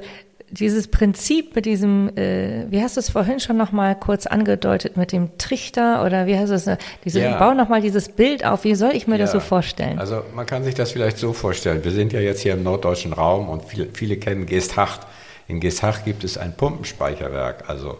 dieses 0.49 0.87
Prinzip 0.87 1.55
mit 1.55 1.65
diesem, 1.65 2.09
äh, 2.15 2.65
wie 2.69 2.81
hast 2.81 2.95
du 2.95 2.99
es 2.99 3.09
vorhin 3.09 3.39
schon 3.39 3.57
noch 3.57 3.71
mal 3.71 3.95
kurz 3.95 4.27
angedeutet, 4.27 4.95
mit 4.95 5.11
dem 5.11 5.37
Trichter 5.37 6.05
oder 6.05 6.25
wie 6.25 6.37
hast 6.37 6.49
du 6.49 6.55
es, 6.55 6.69
diese, 7.03 7.21
ja. 7.21 7.37
bau 7.37 7.53
noch 7.53 7.69
mal 7.69 7.81
dieses 7.81 8.09
Bild 8.09 8.45
auf, 8.45 8.63
wie 8.63 8.75
soll 8.75 8.91
ich 8.93 9.07
mir 9.07 9.15
ja. 9.15 9.19
das 9.19 9.33
so 9.33 9.39
vorstellen? 9.39 9.99
Also 9.99 10.23
man 10.33 10.45
kann 10.45 10.63
sich 10.63 10.75
das 10.75 10.91
vielleicht 10.91 11.17
so 11.17 11.33
vorstellen, 11.33 11.83
wir 11.83 11.91
sind 11.91 12.13
ja 12.13 12.19
jetzt 12.19 12.41
hier 12.41 12.53
im 12.53 12.63
norddeutschen 12.63 13.13
Raum 13.13 13.49
und 13.49 13.65
viele, 13.65 13.87
viele 13.93 14.17
kennen 14.17 14.45
Geesthacht. 14.45 15.01
In 15.47 15.59
Geesthacht 15.59 16.05
gibt 16.05 16.23
es 16.23 16.37
ein 16.37 16.55
Pumpenspeicherwerk, 16.55 17.69
also 17.69 17.97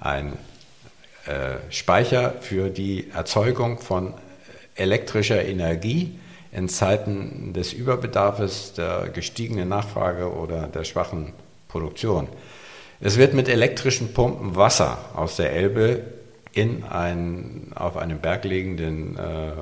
ein 0.00 0.34
äh, 1.26 1.70
Speicher 1.70 2.34
für 2.40 2.70
die 2.70 3.10
Erzeugung 3.14 3.78
von 3.78 4.14
elektrischer 4.74 5.44
Energie 5.44 6.18
in 6.52 6.68
Zeiten 6.68 7.52
des 7.54 7.72
Überbedarfes, 7.72 8.74
der 8.74 9.08
gestiegenen 9.12 9.68
Nachfrage 9.68 10.32
oder 10.32 10.66
der 10.66 10.84
schwachen 10.84 11.32
Produktion. 11.72 12.28
Es 13.00 13.18
wird 13.18 13.34
mit 13.34 13.48
elektrischen 13.48 14.12
Pumpen 14.12 14.54
Wasser 14.54 14.98
aus 15.14 15.36
der 15.36 15.52
Elbe 15.52 16.04
in 16.52 16.84
ein, 16.84 17.72
auf 17.74 17.96
einem 17.96 18.18
berglegenden 18.20 19.16
äh, 19.16 19.52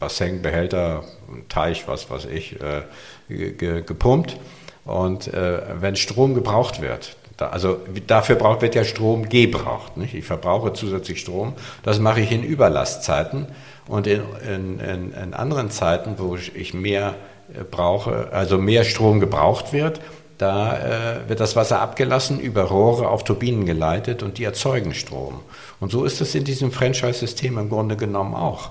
Bassin, 0.00 0.42
Behälter, 0.42 1.04
Teich, 1.48 1.86
was 1.86 2.10
weiß 2.10 2.26
ich, 2.26 2.60
äh, 2.60 2.82
ge, 3.28 3.82
gepumpt. 3.82 4.36
Und 4.84 5.32
äh, 5.32 5.62
wenn 5.80 5.96
Strom 5.96 6.34
gebraucht 6.34 6.82
wird, 6.82 7.16
da, 7.36 7.48
also 7.48 7.78
dafür 8.06 8.36
braucht, 8.36 8.60
wird 8.60 8.74
ja 8.74 8.84
Strom 8.84 9.28
gebraucht. 9.28 9.96
Nicht? 9.96 10.14
Ich 10.14 10.24
verbrauche 10.24 10.72
zusätzlich 10.72 11.20
Strom. 11.20 11.54
Das 11.84 12.00
mache 12.00 12.20
ich 12.20 12.32
in 12.32 12.42
Überlastzeiten 12.42 13.46
und 13.86 14.06
in, 14.06 14.22
in, 14.46 14.80
in, 14.80 15.12
in 15.12 15.34
anderen 15.34 15.70
Zeiten, 15.70 16.16
wo 16.18 16.36
ich 16.36 16.74
mehr 16.74 17.14
äh, 17.54 17.62
brauche, 17.62 18.32
also 18.32 18.58
mehr 18.58 18.84
Strom 18.84 19.20
gebraucht 19.20 19.72
wird, 19.72 20.00
da 20.38 20.78
äh, 20.78 21.28
wird 21.28 21.40
das 21.40 21.56
Wasser 21.56 21.80
abgelassen, 21.80 22.40
über 22.40 22.64
Rohre 22.64 23.08
auf 23.08 23.24
Turbinen 23.24 23.66
geleitet 23.66 24.22
und 24.22 24.38
die 24.38 24.44
erzeugen 24.44 24.94
Strom. 24.94 25.40
Und 25.80 25.92
so 25.92 26.04
ist 26.04 26.20
es 26.20 26.34
in 26.34 26.44
diesem 26.44 26.72
Franchise-System 26.72 27.58
im 27.58 27.68
Grunde 27.68 27.96
genommen 27.96 28.34
auch. 28.34 28.70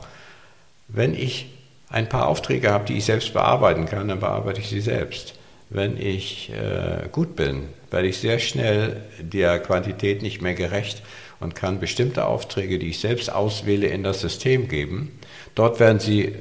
Wenn 0.88 1.14
ich 1.14 1.50
ein 1.90 2.10
paar 2.10 2.28
Aufträge 2.28 2.72
habe, 2.72 2.86
die 2.86 2.98
ich 2.98 3.06
selbst 3.06 3.34
bearbeiten 3.34 3.86
kann, 3.86 4.08
dann 4.08 4.20
bearbeite 4.20 4.60
ich 4.60 4.70
sie 4.70 4.82
selbst. 4.82 5.36
Wenn 5.70 5.98
ich 5.98 6.52
äh, 6.52 7.08
gut 7.12 7.36
bin, 7.36 7.70
werde 7.90 8.08
ich 8.08 8.18
sehr 8.18 8.40
schnell 8.40 9.02
der 9.20 9.60
Quantität 9.60 10.22
nicht 10.22 10.42
mehr 10.42 10.56
gerecht 10.56 11.02
und 11.40 11.56
kann 11.56 11.80
bestimmte 11.80 12.26
Aufträge, 12.26 12.80
die 12.80 12.90
ich 12.90 13.00
selbst 13.00 13.32
auswähle, 13.32 13.88
in 13.88 14.04
das 14.04 14.22
System 14.22 14.68
geben. 14.68 15.20
Dort 15.56 15.80
werden 15.80 16.00
sie 16.00 16.34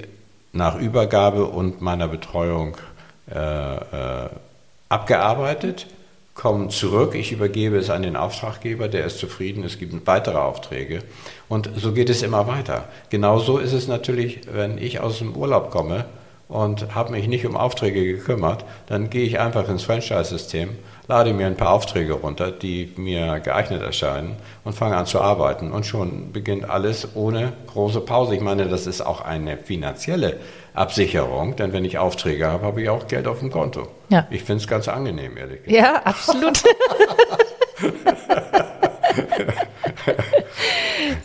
nach 0.52 0.78
Übergabe 0.78 1.46
und 1.46 1.80
meiner 1.80 2.08
Betreuung 2.08 2.76
äh, 3.30 3.76
äh, 3.76 4.28
abgearbeitet, 4.92 5.86
kommen 6.34 6.70
zurück, 6.70 7.14
ich 7.14 7.32
übergebe 7.32 7.76
es 7.76 7.90
an 7.90 8.02
den 8.02 8.16
Auftraggeber, 8.16 8.88
der 8.88 9.04
ist 9.04 9.18
zufrieden, 9.18 9.64
es 9.64 9.78
gibt 9.78 10.06
weitere 10.06 10.38
Aufträge 10.38 11.00
und 11.48 11.70
so 11.76 11.92
geht 11.92 12.10
es 12.10 12.22
immer 12.22 12.46
weiter. 12.46 12.88
Genauso 13.10 13.58
ist 13.58 13.72
es 13.72 13.88
natürlich, 13.88 14.40
wenn 14.52 14.78
ich 14.78 15.00
aus 15.00 15.18
dem 15.18 15.34
Urlaub 15.34 15.70
komme 15.70 16.04
und 16.48 16.94
habe 16.94 17.12
mich 17.12 17.28
nicht 17.28 17.46
um 17.46 17.56
Aufträge 17.56 18.04
gekümmert, 18.04 18.64
dann 18.86 19.08
gehe 19.08 19.24
ich 19.24 19.40
einfach 19.40 19.68
ins 19.68 19.84
Franchise-System, 19.84 20.70
lade 21.08 21.32
mir 21.32 21.46
ein 21.46 21.56
paar 21.56 21.72
Aufträge 21.72 22.12
runter, 22.12 22.50
die 22.50 22.92
mir 22.96 23.40
geeignet 23.40 23.82
erscheinen 23.82 24.36
und 24.64 24.74
fange 24.74 24.96
an 24.96 25.06
zu 25.06 25.20
arbeiten 25.20 25.72
und 25.72 25.86
schon 25.86 26.32
beginnt 26.32 26.68
alles 26.68 27.08
ohne 27.14 27.52
große 27.68 28.02
Pause. 28.02 28.34
Ich 28.34 28.42
meine, 28.42 28.68
das 28.68 28.86
ist 28.86 29.00
auch 29.00 29.22
eine 29.22 29.56
finanzielle 29.56 30.38
Absicherung, 30.74 31.56
denn 31.56 31.72
wenn 31.72 31.84
ich 31.84 31.98
Aufträge 31.98 32.46
habe, 32.46 32.64
habe 32.64 32.82
ich 32.82 32.88
auch 32.88 33.06
Geld 33.06 33.26
auf 33.26 33.40
dem 33.40 33.50
Konto. 33.50 33.88
Ja. 34.08 34.26
Ich 34.30 34.42
finde 34.42 34.62
es 34.62 34.68
ganz 34.68 34.88
angenehm, 34.88 35.36
ehrlich 35.36 35.62
gesagt. 35.64 35.84
Ja, 35.84 36.02
absolut. 36.04 36.62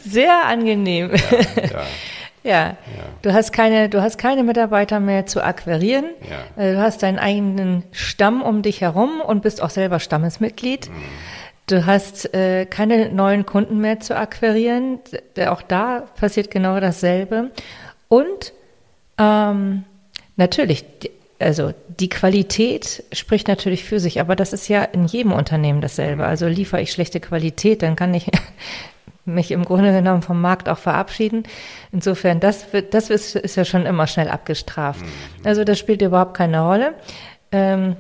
Sehr 0.05 0.45
angenehm. 0.45 1.11
Ja, 1.11 1.21
ja. 2.43 2.65
Ja. 2.67 2.77
du 3.21 3.33
hast 3.33 3.51
keine, 3.53 3.89
du 3.89 4.01
hast 4.01 4.17
keine 4.17 4.43
Mitarbeiter 4.43 4.99
mehr 4.99 5.25
zu 5.25 5.43
akquirieren. 5.43 6.05
Ja. 6.29 6.61
Äh, 6.61 6.73
du 6.73 6.81
hast 6.81 7.03
deinen 7.03 7.19
eigenen 7.19 7.83
Stamm 7.91 8.41
um 8.41 8.61
dich 8.61 8.81
herum 8.81 9.21
und 9.21 9.41
bist 9.43 9.61
auch 9.61 9.69
selber 9.69 9.99
Stammesmitglied. 9.99 10.89
Mhm. 10.89 10.93
Du 11.67 11.85
hast 11.85 12.33
äh, 12.33 12.65
keine 12.65 13.09
neuen 13.09 13.45
Kunden 13.45 13.79
mehr 13.79 13.99
zu 13.99 14.15
akquirieren. 14.15 14.99
Auch 15.47 15.61
da 15.61 16.05
passiert 16.17 16.49
genau 16.49 16.79
dasselbe. 16.79 17.51
Und 18.07 18.53
ähm, 19.17 19.83
natürlich, 20.35 20.85
also 21.39 21.73
die 21.99 22.09
Qualität 22.09 23.03
spricht 23.11 23.47
natürlich 23.47 23.83
für 23.83 23.99
sich, 23.99 24.19
aber 24.19 24.35
das 24.35 24.53
ist 24.53 24.67
ja 24.67 24.83
in 24.83 25.05
jedem 25.05 25.31
Unternehmen 25.33 25.81
dasselbe. 25.81 26.25
Also 26.25 26.47
liefere 26.47 26.81
ich 26.81 26.91
schlechte 26.91 27.19
Qualität, 27.19 27.81
dann 27.81 27.95
kann 27.95 28.13
ich 28.13 28.29
mich 29.25 29.51
im 29.51 29.65
Grunde 29.65 29.91
genommen 29.91 30.21
vom 30.21 30.41
Markt 30.41 30.69
auch 30.69 30.77
verabschieden. 30.77 31.43
Insofern, 31.91 32.39
das, 32.39 32.71
wird, 32.73 32.93
das 32.93 33.09
ist, 33.09 33.35
ist 33.35 33.55
ja 33.55 33.65
schon 33.65 33.85
immer 33.85 34.07
schnell 34.07 34.29
abgestraft. 34.29 35.01
Mhm. 35.01 35.45
Also 35.45 35.63
das 35.63 35.77
spielt 35.77 36.01
überhaupt 36.01 36.35
keine 36.35 36.61
Rolle. 36.61 36.93
Ähm, 37.51 37.97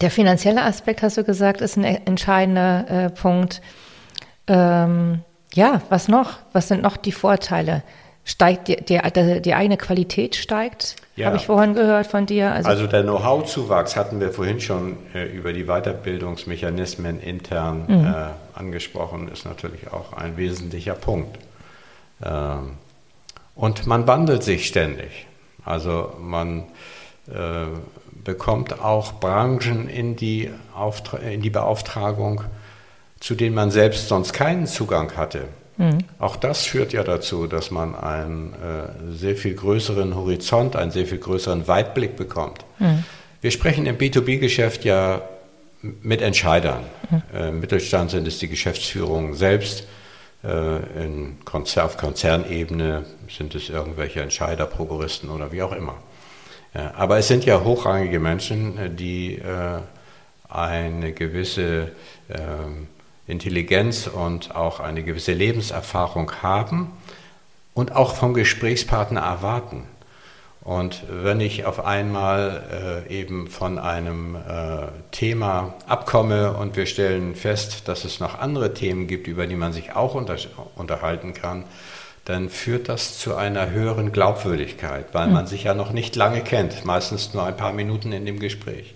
der 0.00 0.10
finanzielle 0.10 0.62
Aspekt, 0.62 1.02
hast 1.02 1.16
du 1.16 1.24
gesagt, 1.24 1.60
ist 1.60 1.76
ein 1.76 1.84
entscheidender 1.84 2.88
äh, 2.88 3.10
Punkt. 3.10 3.60
Ähm, 4.46 5.20
ja, 5.54 5.82
was 5.88 6.08
noch? 6.08 6.38
Was 6.52 6.68
sind 6.68 6.82
noch 6.82 6.96
die 6.96 7.12
Vorteile? 7.12 7.82
Steigt 8.28 8.68
die, 8.68 8.76
die, 8.76 9.40
die 9.40 9.54
eigene 9.54 9.78
Qualität 9.78 10.36
steigt, 10.36 10.96
ja. 11.16 11.26
habe 11.26 11.38
ich 11.38 11.46
vorhin 11.46 11.74
gehört 11.74 12.06
von 12.06 12.26
dir. 12.26 12.52
Also, 12.52 12.68
also 12.68 12.86
der 12.86 13.02
Know-how-Zuwachs 13.02 13.96
hatten 13.96 14.20
wir 14.20 14.30
vorhin 14.30 14.60
schon 14.60 14.98
äh, 15.14 15.24
über 15.24 15.54
die 15.54 15.64
Weiterbildungsmechanismen 15.64 17.20
intern 17.20 17.84
mhm. 17.88 18.04
äh, 18.04 18.58
angesprochen, 18.58 19.28
ist 19.28 19.46
natürlich 19.46 19.90
auch 19.90 20.12
ein 20.12 20.36
wesentlicher 20.36 20.92
Punkt. 20.92 21.38
Ähm, 22.22 22.72
und 23.54 23.86
man 23.86 24.06
wandelt 24.06 24.44
sich 24.44 24.68
ständig. 24.68 25.26
Also 25.64 26.12
man 26.20 26.64
äh, 27.28 27.64
bekommt 28.24 28.78
auch 28.78 29.14
Branchen 29.14 29.88
in 29.88 30.16
die, 30.16 30.50
in 31.32 31.40
die 31.40 31.50
Beauftragung, 31.50 32.42
zu 33.20 33.34
denen 33.34 33.54
man 33.54 33.70
selbst 33.70 34.08
sonst 34.08 34.34
keinen 34.34 34.66
Zugang 34.66 35.16
hatte. 35.16 35.44
Mhm. 35.78 35.98
Auch 36.18 36.36
das 36.36 36.66
führt 36.66 36.92
ja 36.92 37.04
dazu, 37.04 37.46
dass 37.46 37.70
man 37.70 37.94
einen 37.94 38.52
äh, 38.52 39.16
sehr 39.16 39.36
viel 39.36 39.54
größeren 39.54 40.14
Horizont, 40.14 40.76
einen 40.76 40.90
sehr 40.90 41.06
viel 41.06 41.18
größeren 41.18 41.66
Weitblick 41.68 42.16
bekommt. 42.16 42.64
Mhm. 42.78 43.04
Wir 43.40 43.52
sprechen 43.52 43.86
im 43.86 43.96
B2B-Geschäft 43.96 44.84
ja 44.84 45.22
mit 45.80 46.20
Entscheidern. 46.20 46.84
Mhm. 47.10 47.22
Äh, 47.32 47.48
Im 47.50 47.60
Mittelstand 47.60 48.10
sind 48.10 48.26
es 48.26 48.38
die 48.38 48.48
Geschäftsführungen 48.48 49.34
selbst. 49.34 49.86
Äh, 50.42 51.04
in 51.04 51.38
Konzer 51.44 51.84
auf 51.84 51.96
Konzernebene 51.96 53.04
sind 53.28 53.54
es 53.54 53.68
irgendwelche 53.68 54.20
Entscheider, 54.20 54.66
Prokuristen 54.66 55.30
oder 55.30 55.52
wie 55.52 55.62
auch 55.62 55.72
immer. 55.72 55.96
Ja, 56.74 56.92
aber 56.96 57.18
es 57.18 57.28
sind 57.28 57.44
ja 57.44 57.62
hochrangige 57.62 58.18
Menschen, 58.18 58.96
die 58.96 59.36
äh, 59.36 59.78
eine 60.48 61.12
gewisse 61.12 61.92
ähm, 62.28 62.88
Intelligenz 63.28 64.06
und 64.08 64.56
auch 64.56 64.80
eine 64.80 65.02
gewisse 65.02 65.32
Lebenserfahrung 65.32 66.32
haben 66.42 66.90
und 67.74 67.94
auch 67.94 68.14
vom 68.14 68.34
Gesprächspartner 68.34 69.20
erwarten. 69.20 69.84
Und 70.62 71.04
wenn 71.08 71.40
ich 71.40 71.64
auf 71.64 71.84
einmal 71.86 73.04
äh, 73.08 73.20
eben 73.20 73.48
von 73.48 73.78
einem 73.78 74.34
äh, 74.34 74.88
Thema 75.12 75.74
abkomme 75.86 76.54
und 76.54 76.76
wir 76.76 76.84
stellen 76.84 77.34
fest, 77.34 77.88
dass 77.88 78.04
es 78.04 78.20
noch 78.20 78.38
andere 78.38 78.74
Themen 78.74 79.06
gibt, 79.06 79.28
über 79.28 79.46
die 79.46 79.56
man 79.56 79.72
sich 79.72 79.94
auch 79.96 80.14
unter 80.14 80.36
unterhalten 80.74 81.32
kann, 81.32 81.64
dann 82.26 82.50
führt 82.50 82.90
das 82.90 83.18
zu 83.18 83.36
einer 83.36 83.70
höheren 83.70 84.12
Glaubwürdigkeit, 84.12 85.06
weil 85.12 85.28
mhm. 85.28 85.32
man 85.32 85.46
sich 85.46 85.64
ja 85.64 85.72
noch 85.72 85.92
nicht 85.92 86.16
lange 86.16 86.42
kennt, 86.42 86.84
meistens 86.84 87.32
nur 87.32 87.44
ein 87.44 87.56
paar 87.56 87.72
Minuten 87.72 88.12
in 88.12 88.26
dem 88.26 88.38
Gespräch. 88.38 88.92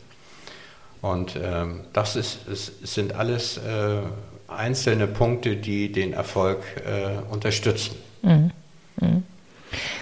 Und 1.02 1.36
ähm, 1.36 1.80
das 1.92 2.16
ist, 2.16 2.46
ist, 2.48 2.86
sind 2.86 3.14
alles 3.14 3.58
äh, 3.58 3.98
einzelne 4.46 5.06
Punkte, 5.06 5.56
die 5.56 5.90
den 5.90 6.12
Erfolg 6.12 6.60
äh, 6.86 7.20
unterstützen. 7.30 7.96
Mhm. 8.22 8.52
Mhm. 9.00 9.24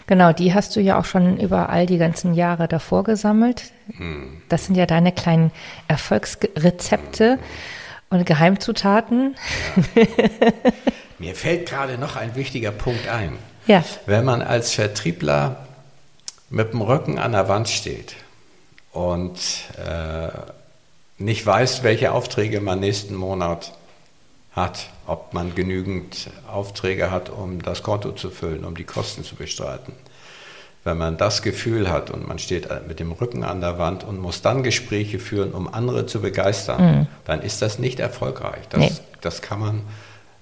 Genau, 0.06 0.32
die 0.32 0.52
hast 0.52 0.76
du 0.76 0.80
ja 0.80 0.98
auch 0.98 1.04
schon 1.04 1.38
über 1.38 1.70
all 1.70 1.86
die 1.86 1.98
ganzen 1.98 2.34
Jahre 2.34 2.68
davor 2.68 3.04
gesammelt. 3.04 3.72
Mhm. 3.86 4.42
Das 4.48 4.66
sind 4.66 4.74
ja 4.74 4.84
deine 4.84 5.12
kleinen 5.12 5.52
Erfolgsrezepte 5.88 7.38
und 8.10 8.26
Geheimzutaten. 8.26 9.36
Ja. 9.94 10.04
Mir 11.18 11.34
fällt 11.34 11.68
gerade 11.68 11.98
noch 11.98 12.16
ein 12.16 12.34
wichtiger 12.34 12.72
Punkt 12.72 13.08
ein. 13.08 13.38
Ja. 13.66 13.84
Wenn 14.06 14.24
man 14.24 14.42
als 14.42 14.72
Vertriebler 14.72 15.66
mit 16.48 16.72
dem 16.72 16.80
Rücken 16.80 17.18
an 17.18 17.32
der 17.32 17.48
Wand 17.48 17.68
steht 17.68 18.16
und 18.92 19.38
äh, 19.78 20.28
nicht 21.20 21.44
weiß, 21.46 21.82
welche 21.82 22.12
Aufträge 22.12 22.60
man 22.60 22.80
nächsten 22.80 23.14
Monat 23.14 23.72
hat, 24.52 24.88
ob 25.06 25.32
man 25.32 25.54
genügend 25.54 26.30
Aufträge 26.50 27.10
hat, 27.10 27.28
um 27.30 27.62
das 27.62 27.82
Konto 27.82 28.12
zu 28.12 28.30
füllen, 28.30 28.64
um 28.64 28.74
die 28.74 28.84
Kosten 28.84 29.22
zu 29.22 29.36
bestreiten. 29.36 29.92
Wenn 30.82 30.96
man 30.96 31.18
das 31.18 31.42
Gefühl 31.42 31.90
hat 31.90 32.10
und 32.10 32.26
man 32.26 32.38
steht 32.38 32.68
mit 32.88 33.00
dem 33.00 33.12
Rücken 33.12 33.44
an 33.44 33.60
der 33.60 33.78
Wand 33.78 34.02
und 34.02 34.18
muss 34.18 34.40
dann 34.40 34.62
Gespräche 34.62 35.18
führen, 35.18 35.52
um 35.52 35.72
andere 35.72 36.06
zu 36.06 36.20
begeistern, 36.22 36.82
mhm. 36.82 37.06
dann 37.26 37.42
ist 37.42 37.60
das 37.60 37.78
nicht 37.78 38.00
erfolgreich. 38.00 38.66
Das, 38.70 38.80
nee. 38.80 38.92
das 39.20 39.42
kann 39.42 39.60
man 39.60 39.82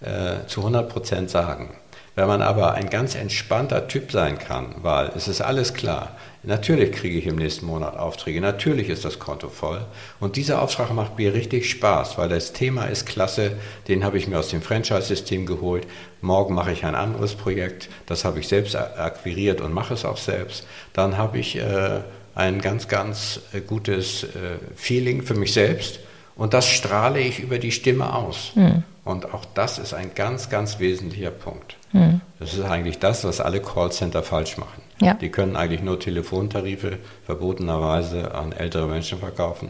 äh, 0.00 0.46
zu 0.46 0.60
100 0.60 0.88
Prozent 0.88 1.28
sagen. 1.28 1.70
Wenn 2.14 2.28
man 2.28 2.40
aber 2.40 2.74
ein 2.74 2.88
ganz 2.88 3.16
entspannter 3.16 3.88
Typ 3.88 4.12
sein 4.12 4.38
kann, 4.38 4.76
weil 4.82 5.10
es 5.16 5.26
ist 5.26 5.40
alles 5.40 5.74
klar, 5.74 6.16
natürlich 6.48 6.92
kriege 6.92 7.18
ich 7.18 7.26
im 7.26 7.36
nächsten 7.36 7.66
Monat 7.66 7.96
Aufträge, 7.96 8.40
natürlich 8.40 8.88
ist 8.88 9.04
das 9.04 9.18
Konto 9.18 9.48
voll 9.48 9.84
und 10.18 10.36
dieser 10.36 10.62
Auftrag 10.62 10.92
macht 10.92 11.18
mir 11.18 11.34
richtig 11.34 11.70
Spaß, 11.70 12.18
weil 12.18 12.28
das 12.28 12.52
Thema 12.52 12.86
ist 12.86 13.06
klasse, 13.06 13.52
den 13.86 14.02
habe 14.02 14.18
ich 14.18 14.26
mir 14.26 14.38
aus 14.38 14.48
dem 14.48 14.62
Franchise-System 14.62 15.46
geholt. 15.46 15.86
Morgen 16.22 16.54
mache 16.54 16.72
ich 16.72 16.84
ein 16.84 16.94
anderes 16.94 17.34
Projekt, 17.34 17.88
das 18.06 18.24
habe 18.24 18.40
ich 18.40 18.48
selbst 18.48 18.74
akquiriert 18.74 19.60
und 19.60 19.72
mache 19.72 19.94
es 19.94 20.04
auch 20.04 20.16
selbst. 20.16 20.66
Dann 20.94 21.16
habe 21.18 21.38
ich 21.38 21.56
äh, 21.56 22.00
ein 22.34 22.60
ganz, 22.60 22.88
ganz 22.88 23.40
äh, 23.52 23.60
gutes 23.60 24.24
äh, 24.24 24.58
Feeling 24.74 25.22
für 25.22 25.34
mich 25.34 25.52
selbst 25.52 26.00
und 26.34 26.54
das 26.54 26.66
strahle 26.66 27.20
ich 27.20 27.40
über 27.40 27.58
die 27.58 27.72
Stimme 27.72 28.14
aus. 28.14 28.52
Mhm. 28.54 28.84
Und 29.04 29.32
auch 29.32 29.44
das 29.54 29.78
ist 29.78 29.94
ein 29.94 30.14
ganz, 30.14 30.50
ganz 30.50 30.78
wesentlicher 30.78 31.30
Punkt. 31.30 31.76
Mhm. 31.92 32.20
Das 32.38 32.54
ist 32.54 32.64
eigentlich 32.64 32.98
das, 32.98 33.24
was 33.24 33.40
alle 33.40 33.60
Callcenter 33.60 34.22
falsch 34.22 34.58
machen. 34.58 34.82
Ja. 35.00 35.14
Die 35.14 35.30
können 35.30 35.56
eigentlich 35.56 35.82
nur 35.82 36.00
Telefontarife 36.00 36.98
verbotenerweise 37.24 38.34
an 38.34 38.52
ältere 38.52 38.86
Menschen 38.86 39.18
verkaufen. 39.18 39.68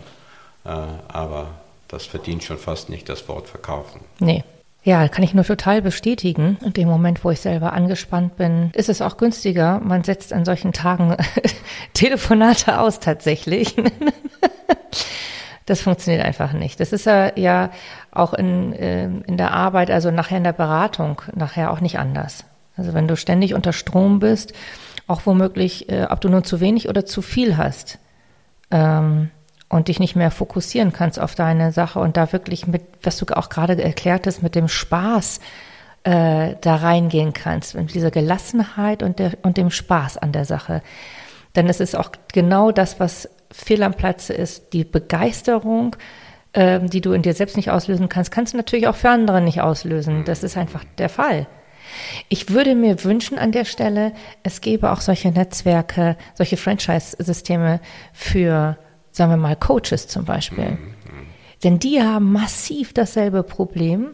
Äh, 0.64 0.70
aber 1.08 1.48
das 1.88 2.06
verdient 2.06 2.44
schon 2.44 2.58
fast 2.58 2.88
nicht 2.90 3.08
das 3.08 3.28
Wort 3.28 3.48
verkaufen. 3.48 4.00
Nee. 4.20 4.44
Ja, 4.84 5.06
kann 5.08 5.24
ich 5.24 5.34
nur 5.34 5.44
total 5.44 5.82
bestätigen. 5.82 6.56
In 6.64 6.72
dem 6.72 6.88
Moment, 6.88 7.24
wo 7.24 7.30
ich 7.30 7.40
selber 7.40 7.72
angespannt 7.72 8.36
bin, 8.36 8.70
ist 8.74 8.88
es 8.88 9.02
auch 9.02 9.16
günstiger. 9.16 9.80
Man 9.80 10.04
setzt 10.04 10.32
an 10.32 10.44
solchen 10.44 10.72
Tagen 10.72 11.16
Telefonate 11.94 12.80
aus 12.80 13.00
tatsächlich. 13.00 13.74
Das 15.66 15.82
funktioniert 15.82 16.24
einfach 16.24 16.54
nicht. 16.54 16.80
Das 16.80 16.94
ist 16.94 17.04
ja, 17.04 17.36
ja 17.36 17.70
auch 18.10 18.32
in, 18.32 18.74
ähm, 18.78 19.22
in 19.26 19.36
der 19.36 19.52
Arbeit, 19.52 19.90
also 19.90 20.10
nachher 20.10 20.38
in 20.38 20.44
der 20.44 20.54
Beratung, 20.54 21.20
nachher 21.34 21.70
auch 21.70 21.82
nicht 21.82 21.98
anders. 21.98 22.44
Also 22.78 22.94
wenn 22.94 23.06
du 23.06 23.16
ständig 23.16 23.52
unter 23.52 23.74
Strom 23.74 24.18
bist, 24.18 24.54
auch 25.08 25.22
womöglich, 25.24 25.88
äh, 25.90 26.06
ob 26.08 26.20
du 26.20 26.28
nur 26.28 26.44
zu 26.44 26.60
wenig 26.60 26.88
oder 26.88 27.04
zu 27.04 27.22
viel 27.22 27.56
hast 27.56 27.98
ähm, 28.70 29.30
und 29.68 29.88
dich 29.88 29.98
nicht 29.98 30.14
mehr 30.14 30.30
fokussieren 30.30 30.92
kannst 30.92 31.18
auf 31.18 31.34
deine 31.34 31.72
Sache 31.72 31.98
und 31.98 32.16
da 32.16 32.32
wirklich 32.32 32.66
mit, 32.66 32.82
was 33.02 33.16
du 33.18 33.26
auch 33.36 33.48
gerade 33.48 33.82
erklärt 33.82 34.26
hast, 34.26 34.42
mit 34.42 34.54
dem 34.54 34.68
Spaß 34.68 35.40
äh, 36.04 36.54
da 36.60 36.76
reingehen 36.76 37.32
kannst, 37.32 37.74
mit 37.74 37.92
dieser 37.94 38.10
Gelassenheit 38.10 39.02
und, 39.02 39.18
der, 39.18 39.32
und 39.42 39.56
dem 39.56 39.70
Spaß 39.70 40.18
an 40.18 40.32
der 40.32 40.44
Sache. 40.44 40.82
Denn 41.56 41.68
es 41.68 41.80
ist 41.80 41.96
auch 41.96 42.12
genau 42.32 42.70
das, 42.70 43.00
was 43.00 43.28
fehl 43.50 43.82
am 43.82 43.94
Platze 43.94 44.34
ist, 44.34 44.74
die 44.74 44.84
Begeisterung, 44.84 45.96
äh, 46.52 46.80
die 46.80 47.00
du 47.00 47.12
in 47.12 47.22
dir 47.22 47.34
selbst 47.34 47.56
nicht 47.56 47.70
auslösen 47.70 48.08
kannst, 48.08 48.30
kannst 48.30 48.52
du 48.52 48.58
natürlich 48.58 48.88
auch 48.88 48.96
für 48.96 49.10
andere 49.10 49.40
nicht 49.40 49.62
auslösen. 49.62 50.24
Das 50.24 50.42
ist 50.42 50.56
einfach 50.56 50.84
der 50.98 51.08
Fall. 51.08 51.46
Ich 52.28 52.50
würde 52.50 52.74
mir 52.74 53.04
wünschen 53.04 53.38
an 53.38 53.52
der 53.52 53.64
Stelle, 53.64 54.12
es 54.42 54.60
gäbe 54.60 54.90
auch 54.90 55.00
solche 55.00 55.30
Netzwerke, 55.30 56.16
solche 56.34 56.56
Franchise-Systeme 56.56 57.80
für, 58.12 58.78
sagen 59.10 59.30
wir 59.30 59.36
mal, 59.36 59.56
Coaches 59.56 60.08
zum 60.08 60.24
Beispiel. 60.24 60.70
Mhm. 60.70 60.94
Denn 61.64 61.78
die 61.78 62.02
haben 62.02 62.32
massiv 62.32 62.92
dasselbe 62.92 63.42
Problem 63.42 64.10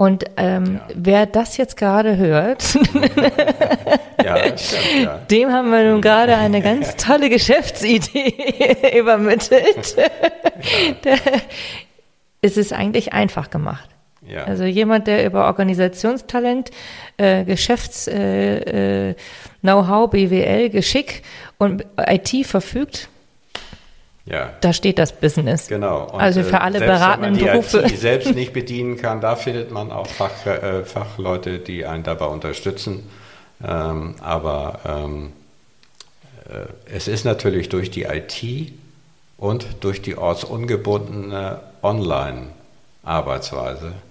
und 0.00 0.24
ähm, 0.38 0.76
ja. 0.76 0.94
wer 0.94 1.26
das 1.26 1.58
jetzt 1.58 1.76
gerade 1.76 2.16
hört, 2.16 2.64
ja, 4.24 4.36
stimmt, 4.56 5.04
ja. 5.04 5.18
dem 5.30 5.52
haben 5.52 5.70
wir 5.70 5.90
nun 5.90 6.00
gerade 6.00 6.36
eine 6.38 6.62
ganz 6.62 6.96
tolle 6.96 7.28
Geschäftsidee 7.28 8.98
übermittelt. 8.98 9.96
es 12.40 12.56
ist 12.56 12.72
eigentlich 12.72 13.12
einfach 13.12 13.50
gemacht. 13.50 13.90
Also 14.38 14.64
jemand, 14.64 15.06
der 15.06 15.26
über 15.26 15.46
Organisationstalent, 15.46 16.70
äh, 17.16 17.44
Geschäfts-Know-how, 17.44 20.14
äh, 20.14 20.22
äh, 20.22 20.26
BWL, 20.26 20.70
Geschick 20.70 21.22
und 21.58 21.84
IT 21.96 22.46
verfügt, 22.46 23.08
ja. 24.26 24.52
Da 24.60 24.72
steht 24.72 24.98
das 24.98 25.12
Business. 25.12 25.66
Genau. 25.66 26.04
Und 26.04 26.20
also 26.20 26.44
für 26.44 26.60
alle 26.60 26.78
beratenden 26.78 27.34
die 27.34 27.44
Berufe. 27.44 27.80
IT 27.80 27.98
selbst 27.98 28.32
nicht 28.34 28.52
bedienen 28.52 28.96
kann, 28.96 29.20
da 29.20 29.34
findet 29.34 29.72
man 29.72 29.90
auch 29.90 30.06
Fach, 30.06 30.46
äh, 30.46 30.84
Fachleute, 30.84 31.58
die 31.58 31.84
einen 31.84 32.04
dabei 32.04 32.26
unterstützen. 32.26 33.10
Ähm, 33.62 34.14
aber 34.20 34.78
ähm, 34.86 35.32
äh, 36.48 36.66
es 36.94 37.08
ist 37.08 37.24
natürlich 37.24 37.68
durch 37.70 37.90
die 37.90 38.04
IT 38.04 38.72
und 39.36 39.66
durch 39.80 40.00
die 40.00 40.16
ortsungebundene 40.16 41.60
Online-Arbeitsweise 41.82 43.88
äh, 43.88 44.09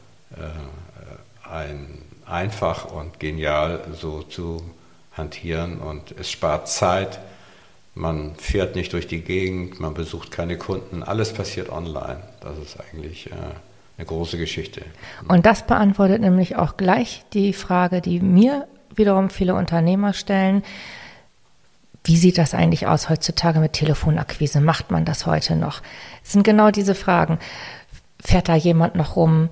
ein 1.50 1.88
einfach 2.26 2.86
und 2.86 3.20
genial 3.20 3.82
so 3.94 4.22
zu 4.24 4.62
hantieren 5.14 5.80
und 5.80 6.12
es 6.18 6.30
spart 6.30 6.70
Zeit 6.70 7.20
man 8.00 8.36
fährt 8.36 8.76
nicht 8.76 8.94
durch 8.94 9.08
die 9.08 9.22
Gegend, 9.22 9.80
man 9.80 9.94
besucht 9.94 10.32
keine 10.32 10.58
Kunden, 10.58 11.04
alles 11.04 11.34
passiert 11.34 11.70
online. 11.70 12.22
Das 12.42 12.58
ist 12.58 12.78
eigentlich 12.80 13.28
äh, 13.28 13.36
eine 13.98 14.06
große 14.06 14.38
Geschichte. 14.38 14.82
Und 15.28 15.46
das 15.46 15.68
beantwortet 15.68 16.22
nämlich 16.22 16.56
auch 16.56 16.78
gleich 16.78 17.26
die 17.34 17.52
Frage, 17.52 18.00
die 18.00 18.22
mir 18.22 18.68
wiederum 18.96 19.30
viele 19.30 19.54
Unternehmer 19.54 20.14
stellen. 20.14 20.64
Wie 22.06 22.16
sieht 22.16 22.38
das 22.38 22.54
eigentlich 22.54 22.88
aus 22.88 23.10
heutzutage 23.10 23.60
mit 23.60 23.74
Telefonakquise? 23.74 24.62
Macht 24.62 24.92
man 24.92 25.04
das 25.04 25.26
heute 25.26 25.58
noch? 25.58 25.82
Es 26.24 26.32
sind 26.32 26.44
genau 26.44 26.72
diese 26.72 26.96
Fragen. 26.96 27.38
Fährt 28.22 28.48
da 28.48 28.56
jemand 28.56 28.96
noch 28.96 29.18
rum? 29.18 29.50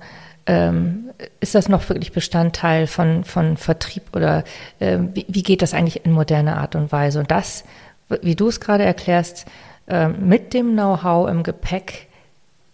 Ähm, 0.48 1.10
ist 1.38 1.54
das 1.54 1.68
noch 1.68 1.88
wirklich 1.88 2.10
Bestandteil 2.10 2.88
von, 2.88 3.22
von 3.22 3.56
Vertrieb 3.56 4.02
oder 4.16 4.42
äh, 4.80 4.98
wie, 5.14 5.26
wie, 5.28 5.42
geht 5.44 5.62
das 5.62 5.74
eigentlich 5.74 6.04
in 6.04 6.12
moderner 6.12 6.56
Art 6.56 6.74
und 6.74 6.90
Weise? 6.90 7.20
Und 7.20 7.30
das 7.30 7.64
wie 8.08 8.34
du 8.34 8.48
es 8.48 8.60
gerade 8.60 8.84
erklärst, 8.84 9.46
ähm, 9.86 10.28
mit 10.28 10.54
dem 10.54 10.72
Know-how 10.72 11.28
im 11.28 11.42
Gepäck, 11.42 12.08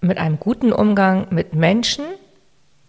mit 0.00 0.18
einem 0.18 0.38
guten 0.38 0.72
Umgang 0.72 1.28
mit 1.30 1.54
Menschen, 1.54 2.04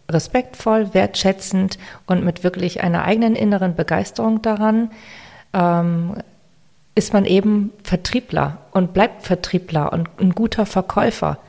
respektvoll, 0.10 0.94
wertschätzend 0.94 1.80
und 2.06 2.24
mit 2.24 2.44
wirklich 2.44 2.84
einer 2.84 3.06
eigenen 3.06 3.36
inneren 3.36 3.76
Begeisterung 3.76 4.42
daran, 4.42 4.92
ähm, 5.54 6.16
ist 6.94 7.14
man 7.14 7.26
eben 7.26 7.72
Vertriebler 7.84 8.60
und 8.72 8.94
bleibt 8.94 9.24
Vertriebler 9.24 9.92
und 9.92 10.10
ein 10.20 10.32
guter 10.32 10.66
Verkäufer. 10.66 11.40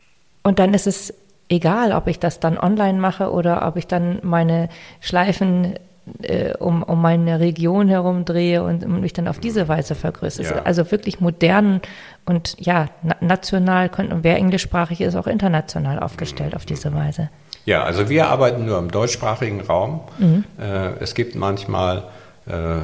Und 0.42 0.58
dann 0.58 0.74
ist 0.74 0.86
es 0.86 1.12
egal, 1.48 1.92
ob 1.92 2.06
ich 2.06 2.18
das 2.18 2.40
dann 2.40 2.58
online 2.58 2.98
mache 2.98 3.30
oder 3.30 3.66
ob 3.66 3.76
ich 3.76 3.86
dann 3.86 4.18
meine 4.22 4.68
Schleifen 5.00 5.74
äh, 6.22 6.54
um, 6.54 6.82
um 6.82 7.02
meine 7.02 7.40
Region 7.40 7.88
herum 7.88 8.24
drehe 8.24 8.62
und 8.62 8.86
mich 9.00 9.12
dann 9.12 9.26
auf 9.26 9.38
diese 9.40 9.68
Weise 9.68 9.94
vergrößere. 9.94 10.56
Ja. 10.56 10.62
Also 10.62 10.90
wirklich 10.90 11.20
modern 11.20 11.80
und 12.24 12.56
ja, 12.58 12.86
na 13.02 13.16
national, 13.20 13.90
und 13.96 14.22
wer 14.22 14.36
englischsprachig 14.36 15.00
ist, 15.00 15.16
auch 15.16 15.26
international 15.26 15.98
aufgestellt 15.98 16.54
auf 16.54 16.64
diese 16.64 16.94
Weise. 16.94 17.30
Ja, 17.64 17.82
also 17.82 18.08
wir 18.08 18.28
arbeiten 18.28 18.64
nur 18.64 18.78
im 18.78 18.90
deutschsprachigen 18.90 19.60
Raum. 19.60 20.00
Mhm. 20.18 20.44
Äh, 20.60 20.92
es 21.00 21.14
gibt 21.16 21.34
manchmal 21.34 22.04
äh, 22.46 22.82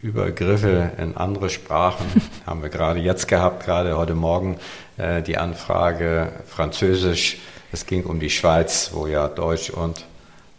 Übergriffe 0.00 0.92
in 0.98 1.16
andere 1.16 1.48
Sprachen. 1.48 2.04
Haben 2.46 2.62
wir 2.62 2.68
gerade 2.68 3.00
jetzt 3.00 3.26
gehabt, 3.28 3.64
gerade 3.64 3.96
heute 3.96 4.14
Morgen 4.14 4.58
äh, 4.98 5.22
die 5.22 5.38
Anfrage 5.38 6.32
Französisch. 6.46 7.38
Es 7.72 7.86
ging 7.86 8.04
um 8.04 8.20
die 8.20 8.30
Schweiz, 8.30 8.90
wo 8.92 9.06
ja 9.06 9.28
Deutsch 9.28 9.70
und 9.70 10.04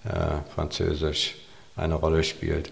äh, 0.06 0.54
Französisch 0.54 1.36
eine 1.76 1.96
Rolle 1.96 2.24
spielt. 2.24 2.72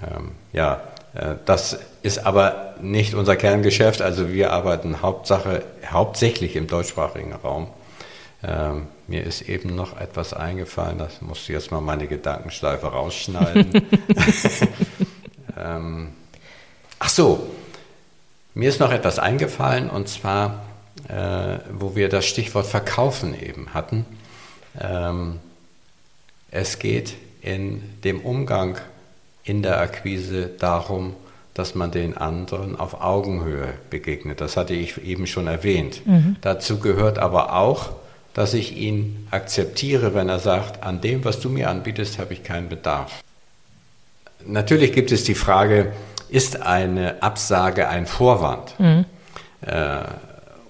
Ähm, 0.00 0.32
ja, 0.52 0.82
äh, 1.14 1.34
das 1.44 1.78
ist 2.02 2.24
aber 2.24 2.74
nicht 2.80 3.14
unser 3.14 3.36
Kerngeschäft. 3.36 4.02
Also 4.02 4.32
wir 4.32 4.52
arbeiten 4.52 5.02
Hauptsache, 5.02 5.64
hauptsächlich 5.86 6.56
im 6.56 6.66
deutschsprachigen 6.66 7.32
Raum. 7.32 7.68
Ähm, 8.44 8.88
mir 9.06 9.24
ist 9.24 9.42
eben 9.42 9.74
noch 9.74 10.00
etwas 10.00 10.32
eingefallen, 10.32 10.98
das 10.98 11.20
musste 11.20 11.52
jetzt 11.52 11.70
mal 11.70 11.80
meine 11.80 12.08
Gedankenschleife 12.08 12.86
rausschneiden. 12.86 13.70
ähm, 15.56 16.08
ach 16.98 17.08
so, 17.08 17.46
mir 18.54 18.68
ist 18.68 18.80
noch 18.80 18.90
etwas 18.90 19.18
eingefallen 19.18 19.88
und 19.88 20.08
zwar, 20.08 20.64
äh, 21.08 21.58
wo 21.72 21.96
wir 21.96 22.08
das 22.08 22.26
Stichwort 22.26 22.66
Verkaufen 22.66 23.38
eben 23.40 23.74
hatten. 23.74 24.04
Ähm, 24.80 25.40
es 26.50 26.78
geht 26.78 27.14
in 27.40 27.82
dem 28.04 28.20
Umgang 28.20 28.78
in 29.44 29.62
der 29.62 29.80
Akquise 29.80 30.50
darum, 30.58 31.14
dass 31.54 31.74
man 31.74 31.90
den 31.90 32.16
anderen 32.16 32.78
auf 32.78 33.00
Augenhöhe 33.00 33.74
begegnet. 33.90 34.40
Das 34.40 34.56
hatte 34.56 34.74
ich 34.74 35.02
eben 35.04 35.26
schon 35.26 35.46
erwähnt. 35.46 36.06
Mhm. 36.06 36.36
Dazu 36.40 36.78
gehört 36.78 37.18
aber 37.18 37.54
auch, 37.56 37.90
dass 38.32 38.54
ich 38.54 38.76
ihn 38.76 39.26
akzeptiere, 39.30 40.14
wenn 40.14 40.28
er 40.28 40.38
sagt, 40.38 40.82
an 40.82 41.00
dem, 41.00 41.24
was 41.24 41.40
du 41.40 41.50
mir 41.50 41.68
anbietest, 41.68 42.18
habe 42.18 42.32
ich 42.32 42.42
keinen 42.42 42.68
Bedarf. 42.68 43.22
Natürlich 44.46 44.92
gibt 44.92 45.12
es 45.12 45.24
die 45.24 45.34
Frage, 45.34 45.92
ist 46.30 46.62
eine 46.62 47.22
Absage 47.22 47.88
ein 47.88 48.06
Vorwand? 48.06 48.78
Mhm. 48.78 49.04
Äh, 49.60 50.04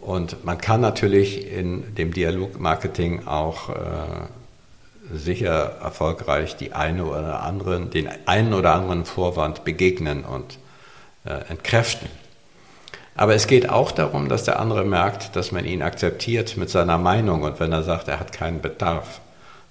und 0.03 0.45
man 0.45 0.59
kann 0.59 0.81
natürlich 0.81 1.51
in 1.51 1.95
dem 1.95 2.13
Dialogmarketing 2.13 3.27
auch 3.29 3.71
äh, 3.71 3.75
sicher 5.15 5.77
erfolgreich 5.81 6.57
die 6.57 6.73
eine 6.73 7.05
oder 7.05 7.43
anderen, 7.45 7.91
den 7.91 8.09
einen 8.27 8.53
oder 8.53 8.75
anderen 8.75 9.05
Vorwand 9.05 9.65
begegnen 9.65 10.25
und 10.25 10.59
äh, 11.25 11.49
entkräften. 11.49 12.09
Aber 13.15 13.35
es 13.35 13.47
geht 13.47 13.69
auch 13.69 13.93
darum, 13.93 14.29
dass 14.29 14.43
der 14.43 14.59
andere 14.59 14.85
merkt, 14.85 15.37
dass 15.37 15.53
man 15.53 15.65
ihn 15.65 15.83
akzeptiert 15.83 16.57
mit 16.57 16.69
seiner 16.69 16.99
Meinung 16.99 17.43
und 17.43 17.61
wenn 17.61 17.71
er 17.71 17.85
sagt, 17.85 18.09
er 18.09 18.19
hat 18.19 18.33
keinen 18.33 18.61
Bedarf, 18.61 19.21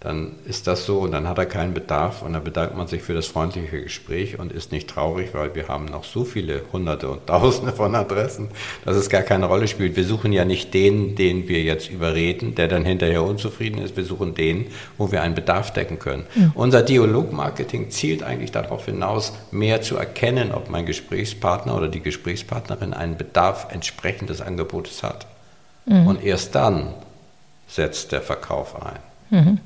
dann 0.01 0.31
ist 0.45 0.65
das 0.65 0.87
so 0.87 0.97
und 1.01 1.11
dann 1.11 1.29
hat 1.29 1.37
er 1.37 1.45
keinen 1.45 1.75
Bedarf 1.75 2.23
und 2.23 2.33
dann 2.33 2.43
bedankt 2.43 2.75
man 2.75 2.87
sich 2.87 3.03
für 3.03 3.13
das 3.13 3.27
freundliche 3.27 3.83
Gespräch 3.83 4.39
und 4.39 4.51
ist 4.51 4.71
nicht 4.71 4.89
traurig, 4.89 5.29
weil 5.33 5.53
wir 5.53 5.67
haben 5.67 5.85
noch 5.85 6.05
so 6.05 6.25
viele 6.25 6.63
Hunderte 6.73 7.07
und 7.07 7.27
Tausende 7.27 7.71
von 7.71 7.93
Adressen, 7.93 8.47
dass 8.83 8.95
es 8.95 9.11
gar 9.11 9.21
keine 9.21 9.45
Rolle 9.45 9.67
spielt. 9.67 9.95
Wir 9.95 10.03
suchen 10.03 10.33
ja 10.33 10.43
nicht 10.43 10.73
den, 10.73 11.15
den 11.15 11.47
wir 11.47 11.61
jetzt 11.61 11.91
überreden, 11.91 12.55
der 12.55 12.67
dann 12.67 12.83
hinterher 12.83 13.21
unzufrieden 13.21 13.79
ist. 13.79 13.95
Wir 13.95 14.03
suchen 14.03 14.33
den, 14.33 14.65
wo 14.97 15.11
wir 15.11 15.21
einen 15.21 15.35
Bedarf 15.35 15.71
decken 15.71 15.99
können. 15.99 16.25
Mhm. 16.33 16.51
Unser 16.55 16.81
Dialogmarketing 16.81 17.91
zielt 17.91 18.23
eigentlich 18.23 18.51
darauf 18.51 18.85
hinaus, 18.85 19.33
mehr 19.51 19.83
zu 19.83 19.97
erkennen, 19.97 20.51
ob 20.51 20.67
mein 20.71 20.87
Gesprächspartner 20.87 21.77
oder 21.77 21.89
die 21.89 22.01
Gesprächspartnerin 22.01 22.95
einen 22.95 23.17
Bedarf 23.17 23.67
entsprechend 23.69 24.31
des 24.31 24.41
Angebotes 24.41 25.03
hat. 25.03 25.27
Mhm. 25.85 26.07
Und 26.07 26.23
erst 26.23 26.55
dann 26.55 26.95
setzt 27.67 28.11
der 28.11 28.23
Verkauf 28.23 28.75
ein. 28.83 28.99
Mhm. 29.29 29.59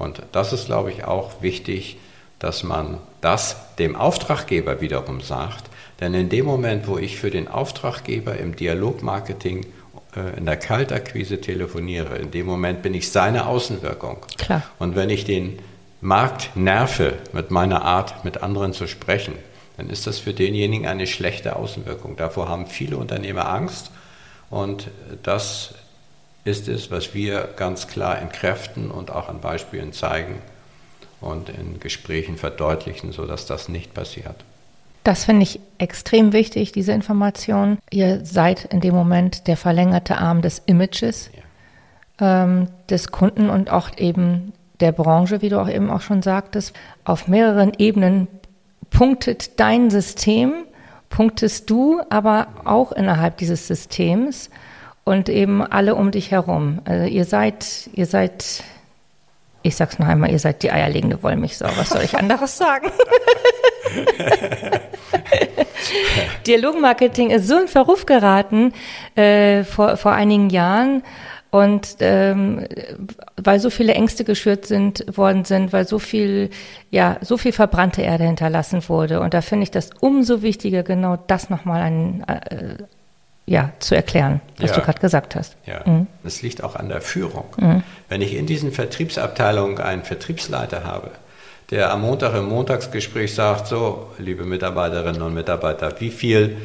Und 0.00 0.22
das 0.32 0.52
ist, 0.52 0.66
glaube 0.66 0.90
ich, 0.90 1.04
auch 1.04 1.42
wichtig, 1.42 1.98
dass 2.38 2.62
man 2.64 2.98
das 3.20 3.56
dem 3.78 3.94
Auftraggeber 3.94 4.80
wiederum 4.80 5.20
sagt. 5.20 5.64
Denn 6.00 6.14
in 6.14 6.30
dem 6.30 6.46
Moment, 6.46 6.88
wo 6.88 6.96
ich 6.96 7.18
für 7.18 7.30
den 7.30 7.48
Auftraggeber 7.48 8.38
im 8.38 8.56
Dialogmarketing 8.56 9.66
äh, 10.16 10.38
in 10.38 10.46
der 10.46 10.56
Kaltakquise 10.56 11.40
telefoniere, 11.40 12.16
in 12.16 12.30
dem 12.30 12.46
Moment 12.46 12.82
bin 12.82 12.94
ich 12.94 13.12
seine 13.12 13.46
Außenwirkung. 13.46 14.16
Klar. 14.38 14.62
Und 14.78 14.96
wenn 14.96 15.10
ich 15.10 15.26
den 15.26 15.58
Markt 16.00 16.56
nerve 16.56 17.18
mit 17.34 17.50
meiner 17.50 17.84
Art, 17.84 18.24
mit 18.24 18.42
anderen 18.42 18.72
zu 18.72 18.86
sprechen, 18.86 19.34
dann 19.76 19.90
ist 19.90 20.06
das 20.06 20.18
für 20.18 20.32
denjenigen 20.32 20.86
eine 20.86 21.06
schlechte 21.06 21.56
Außenwirkung. 21.56 22.16
Davor 22.16 22.48
haben 22.48 22.66
viele 22.66 22.96
Unternehmer 22.96 23.50
Angst 23.50 23.90
und 24.48 24.88
das 25.22 25.74
ist 26.50 26.66
es, 26.68 26.90
was 26.90 27.14
wir 27.14 27.48
ganz 27.56 27.86
klar 27.86 28.20
entkräften 28.20 28.90
und 28.90 29.10
auch 29.10 29.28
an 29.28 29.40
Beispielen 29.40 29.92
zeigen 29.92 30.42
und 31.20 31.48
in 31.48 31.78
Gesprächen 31.78 32.36
verdeutlichen, 32.36 33.12
sodass 33.12 33.46
das 33.46 33.68
nicht 33.68 33.94
passiert. 33.94 34.34
Das 35.04 35.24
finde 35.24 35.44
ich 35.44 35.60
extrem 35.78 36.32
wichtig, 36.32 36.72
diese 36.72 36.92
Information. 36.92 37.78
Ihr 37.90 38.24
seid 38.24 38.66
in 38.66 38.80
dem 38.80 38.94
Moment 38.94 39.46
der 39.46 39.56
verlängerte 39.56 40.18
Arm 40.18 40.42
des 40.42 40.60
Images 40.66 41.30
ja. 42.20 42.44
ähm, 42.44 42.68
des 42.90 43.10
Kunden 43.10 43.48
und 43.48 43.70
auch 43.70 43.96
eben 43.96 44.52
der 44.80 44.92
Branche, 44.92 45.40
wie 45.40 45.48
du 45.48 45.60
auch 45.60 45.68
eben 45.68 45.88
auch 45.88 46.00
schon 46.00 46.22
sagtest. 46.22 46.74
Auf 47.04 47.28
mehreren 47.28 47.72
Ebenen 47.78 48.28
punktet 48.90 49.58
dein 49.60 49.88
System, 49.90 50.52
punktest 51.08 51.70
du 51.70 52.00
aber 52.10 52.48
auch 52.64 52.92
innerhalb 52.92 53.38
dieses 53.38 53.66
Systems 53.68 54.50
und 55.10 55.28
eben 55.28 55.60
alle 55.60 55.96
um 55.96 56.12
dich 56.12 56.30
herum. 56.30 56.82
Also 56.84 57.08
ihr 57.08 57.24
seid, 57.24 57.90
ihr 57.94 58.06
seid, 58.06 58.62
ich 59.62 59.74
sag's 59.74 59.98
noch 59.98 60.06
einmal, 60.06 60.30
ihr 60.30 60.38
seid 60.38 60.62
die 60.62 60.70
eierlegende 60.70 61.20
Wollmilchsau. 61.20 61.68
Was 61.76 61.90
soll 61.90 62.04
ich 62.04 62.16
anderes 62.16 62.56
sagen? 62.56 62.92
Dialogmarketing 66.46 67.30
ist 67.30 67.48
so 67.48 67.58
in 67.58 67.66
Verruf 67.66 68.06
geraten 68.06 68.72
äh, 69.16 69.64
vor, 69.64 69.96
vor 69.96 70.12
einigen 70.12 70.48
Jahren. 70.48 71.02
Und 71.50 71.96
ähm, 71.98 72.68
weil 73.36 73.58
so 73.58 73.70
viele 73.70 73.94
Ängste 73.94 74.22
geschürt 74.22 74.66
sind 74.66 75.04
worden 75.16 75.44
sind, 75.44 75.72
weil 75.72 75.88
so 75.88 75.98
viel, 75.98 76.50
ja, 76.92 77.16
so 77.20 77.36
viel 77.36 77.50
verbrannte 77.50 78.02
Erde 78.02 78.22
hinterlassen 78.22 78.88
wurde. 78.88 79.18
Und 79.18 79.34
da 79.34 79.40
finde 79.40 79.64
ich 79.64 79.72
das 79.72 79.90
umso 79.98 80.42
wichtiger, 80.42 80.84
genau 80.84 81.18
das 81.26 81.50
nochmal 81.50 81.82
ein, 81.82 82.24
äh, 82.28 82.84
ja, 83.50 83.72
zu 83.80 83.96
erklären, 83.96 84.40
was 84.58 84.70
ja. 84.70 84.76
du 84.76 84.82
gerade 84.82 85.00
gesagt 85.00 85.34
hast. 85.34 85.56
Ja, 85.66 85.82
mhm. 85.84 86.06
es 86.22 86.40
liegt 86.40 86.62
auch 86.62 86.76
an 86.76 86.88
der 86.88 87.00
Führung. 87.00 87.46
Mhm. 87.58 87.82
Wenn 88.08 88.22
ich 88.22 88.36
in 88.36 88.46
diesen 88.46 88.70
Vertriebsabteilungen 88.70 89.78
einen 89.78 90.04
Vertriebsleiter 90.04 90.84
habe, 90.84 91.10
der 91.70 91.92
am 91.92 92.02
Montag 92.02 92.36
im 92.36 92.48
Montagsgespräch 92.48 93.34
sagt, 93.34 93.66
so, 93.66 94.12
liebe 94.18 94.44
Mitarbeiterinnen 94.44 95.20
und 95.20 95.34
Mitarbeiter, 95.34 95.92
wie 95.98 96.10
viel 96.10 96.58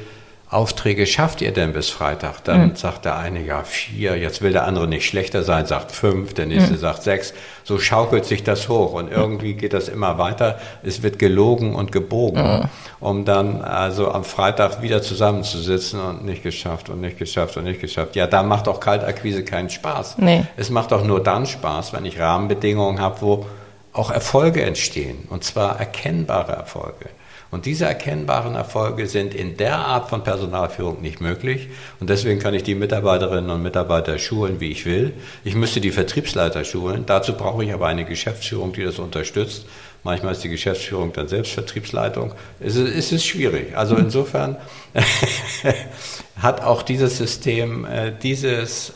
Aufträge 0.50 1.08
schafft 1.08 1.42
ihr 1.42 1.52
denn 1.52 1.74
bis 1.74 1.90
Freitag? 1.90 2.44
Dann 2.44 2.70
mhm. 2.70 2.76
sagt 2.76 3.06
der 3.06 3.18
eine, 3.18 3.44
ja, 3.44 3.64
vier, 3.64 4.16
jetzt 4.16 4.44
will 4.44 4.52
der 4.52 4.66
andere 4.66 4.88
nicht 4.88 5.08
schlechter 5.08 5.44
sein, 5.44 5.66
sagt 5.66 5.92
fünf, 5.92 6.36
der 6.36 6.46
nächste 6.46 6.74
mhm. 6.74 6.78
sagt 6.78 7.02
sechs. 7.02 7.34
So 7.64 7.80
schaukelt 7.80 8.26
sich 8.26 8.44
das 8.44 8.70
hoch 8.70 8.94
und 8.94 9.12
irgendwie 9.12 9.56
geht 9.56 9.74
das 9.74 9.90
immer 9.90 10.20
weiter. 10.20 10.60
Es 10.84 11.02
wird 11.02 11.18
gelogen 11.18 11.74
und 11.74 11.92
gebogen, 11.92 12.42
mhm. 12.42 12.70
um 13.00 13.26
dann 13.26 13.64
also 13.64 14.12
am 14.12 14.24
Freitag 14.24 14.84
wieder 14.84 15.02
zusammenzusitzen 15.02 16.00
und 16.00 16.26
nicht 16.26 16.44
geschafft 16.44 16.90
und 16.90 17.02
nicht 17.02 17.18
geschafft 17.18 17.58
und 17.58 17.64
nicht 17.64 17.82
geschafft. 17.82 18.16
Ja, 18.16 18.28
da 18.28 18.44
macht 18.44 18.68
auch 18.68 18.80
Kaltakquise 18.80 19.44
keinen 19.44 19.72
Spaß. 19.72 20.20
Nee. 20.20 20.46
Es 20.58 20.70
macht 20.70 20.94
auch 20.94 21.04
nur 21.04 21.24
dann 21.24 21.48
Spaß, 21.48 21.92
wenn 21.94 22.06
ich 22.06 22.20
Rahmenbedingungen 22.20 23.02
habe, 23.02 23.22
wo 23.22 23.46
auch 23.94 24.12
Erfolge 24.12 24.62
entstehen 24.62 25.28
und 25.30 25.44
zwar 25.44 25.80
erkennbare 25.80 26.52
Erfolge. 26.52 27.10
Und 27.52 27.66
diese 27.66 27.86
erkennbaren 27.86 28.56
Erfolge 28.56 29.08
sind 29.08 29.34
in 29.34 29.58
der 29.58 29.78
Art 29.78 30.10
von 30.10 30.24
Personalführung 30.24 31.02
nicht 31.02 31.22
möglich. 31.22 31.70
Und 32.00 32.10
deswegen 32.10 32.40
kann 32.40 32.54
ich 32.54 32.64
die 32.64 32.76
Mitarbeiterinnen 32.76 33.50
und 33.50 33.62
Mitarbeiter 33.62 34.18
schulen, 34.18 34.60
wie 34.60 34.72
ich 34.72 34.86
will. 34.86 35.14
Ich 35.44 35.56
müsste 35.56 35.80
die 35.80 35.92
Vertriebsleiter 35.92 36.64
schulen. 36.64 37.06
Dazu 37.06 37.34
brauche 37.34 37.64
ich 37.64 37.74
aber 37.74 37.88
eine 37.88 38.06
Geschäftsführung, 38.06 38.74
die 38.74 38.84
das 38.84 39.00
unterstützt. 39.00 39.66
Manchmal 40.04 40.34
ist 40.34 40.44
die 40.44 40.50
Geschäftsführung 40.50 41.14
dann 41.14 41.28
selbst 41.28 41.54
Vertriebsleitung. 41.54 42.34
Es 42.60 42.76
ist, 42.76 42.96
es 42.96 43.12
ist 43.12 43.26
schwierig. 43.26 43.76
Also 43.76 43.96
insofern 43.96 44.58
hat 46.38 46.62
auch 46.62 46.84
dieses 46.84 47.18
System 47.18 47.86
äh, 47.86 48.12
dieses 48.22 48.94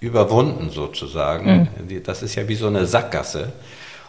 überwunden 0.00 0.70
sozusagen. 0.70 1.68
Mhm. 1.88 2.02
Das 2.04 2.22
ist 2.22 2.34
ja 2.34 2.48
wie 2.48 2.54
so 2.54 2.66
eine 2.66 2.86
Sackgasse. 2.86 3.52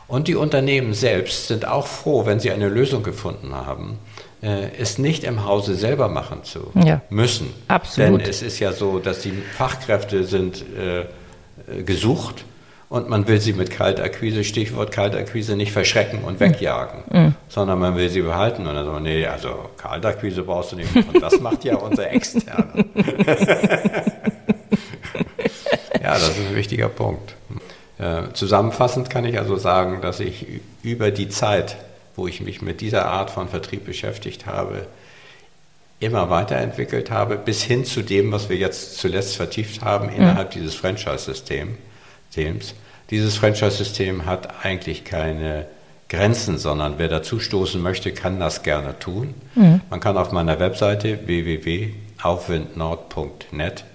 Und 0.08 0.28
die 0.28 0.36
Unternehmen 0.36 0.94
selbst 0.94 1.48
sind 1.48 1.68
auch 1.68 1.88
froh, 1.88 2.26
wenn 2.26 2.40
sie 2.40 2.52
eine 2.52 2.70
Lösung 2.70 3.04
gefunden 3.04 3.54
haben, 3.54 4.00
äh, 4.42 4.70
es 4.80 4.98
nicht 4.98 5.24
im 5.24 5.46
Hause 5.46 5.76
selber 5.76 6.08
machen 6.08 6.44
zu 6.44 6.72
ja. 6.76 7.02
müssen. 7.10 7.54
Absolut. 7.68 8.22
Denn 8.22 8.30
es 8.30 8.42
ist 8.42 8.60
ja 8.60 8.72
so, 8.72 9.00
dass 9.00 9.22
die 9.22 9.34
Fachkräfte 9.58 10.24
sind 10.24 10.64
äh, 10.78 11.02
äh, 11.02 11.84
gesucht 11.84 12.46
und 12.88 13.10
man 13.10 13.28
will 13.28 13.42
sie 13.42 13.52
mit 13.52 13.70
Kaltakquise, 13.70 14.46
Stichwort 14.46 14.92
Kaltakquise, 14.92 15.58
nicht 15.58 15.74
verschrecken 15.74 16.24
und 16.24 16.40
wegjagen, 16.40 17.04
mhm. 17.12 17.36
sondern 17.50 17.80
man 17.80 17.98
will 17.98 18.08
sie 18.08 18.22
behalten. 18.22 18.66
Und 18.66 18.76
dann 18.76 18.86
sagt 18.86 18.94
man, 18.94 19.04
nee, 19.04 19.26
also 19.26 19.50
Kaltakquise 19.76 20.44
brauchst 20.44 20.72
du 20.72 20.78
nicht. 20.78 20.96
Und 20.96 21.22
das 21.22 21.42
macht 21.42 21.66
ja 21.66 21.76
unser 21.76 22.10
Externe. 22.10 22.86
ja, 26.02 26.14
das 26.14 26.30
ist 26.30 26.48
ein 26.48 26.56
wichtiger 26.56 26.88
Punkt. 26.88 27.36
Äh, 28.00 28.34
zusammenfassend 28.34 29.10
kann 29.10 29.26
ich 29.26 29.40
also 29.40 29.58
sagen, 29.58 30.02
dass 30.02 30.20
ich 30.20 30.46
über 30.84 31.10
die 31.12 31.30
Zeit, 31.30 31.78
wo 32.16 32.28
ich 32.28 32.42
mich 32.42 32.62
mit 32.62 32.82
dieser 32.82 33.08
Art 33.08 33.32
von 33.32 33.50
Vertrieb 33.50 33.86
beschäftigt 33.86 34.46
habe, 34.46 34.86
immer 36.00 36.30
weiterentwickelt 36.30 37.10
habe, 37.10 37.38
bis 37.38 37.64
hin 37.64 37.84
zu 37.86 38.04
dem, 38.04 38.32
was 38.32 38.50
wir 38.50 38.58
jetzt 38.58 38.98
zuletzt 38.98 39.36
vertieft 39.36 39.82
haben 39.82 40.10
innerhalb 40.10 40.50
mhm. 40.50 40.60
dieses 40.60 40.76
Franchise-Systems. 40.76 42.76
Dieses 43.10 43.38
Franchise-System 43.38 44.28
hat 44.28 44.64
eigentlich 44.64 45.06
keine 45.06 45.66
Grenzen, 46.10 46.60
sondern 46.60 46.96
wer 46.98 47.08
dazustoßen 47.08 47.82
möchte, 47.82 48.12
kann 48.12 48.38
das 48.40 48.62
gerne 48.64 49.00
tun. 49.00 49.34
Mhm. 49.56 49.82
Man 49.90 50.00
kann 50.00 50.18
auf 50.18 50.32
meiner 50.32 50.60
Webseite 50.60 51.20
www.aufwindnord.net 51.26 53.86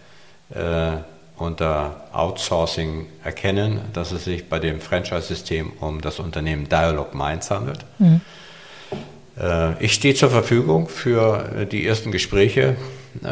äh, 0.51 0.97
unter 1.43 2.05
Outsourcing 2.13 3.07
erkennen, 3.25 3.81
dass 3.93 4.13
es 4.13 4.25
sich 4.25 4.49
bei 4.49 4.59
dem 4.59 4.81
Franchise-System 4.81 5.73
um 5.81 6.01
das 6.01 6.19
Unternehmen 6.19 6.69
Dialog 6.69 7.15
Minds 7.15 7.51
handelt. 7.51 7.85
Mhm. 7.99 8.21
Äh, 9.39 9.83
ich 9.83 9.95
stehe 9.95 10.15
zur 10.15 10.31
Verfügung 10.31 10.89
für 10.89 11.51
äh, 11.57 11.67
die 11.67 11.87
ersten 11.87 12.13
Gespräche, 12.13 12.77
äh, 13.23 13.29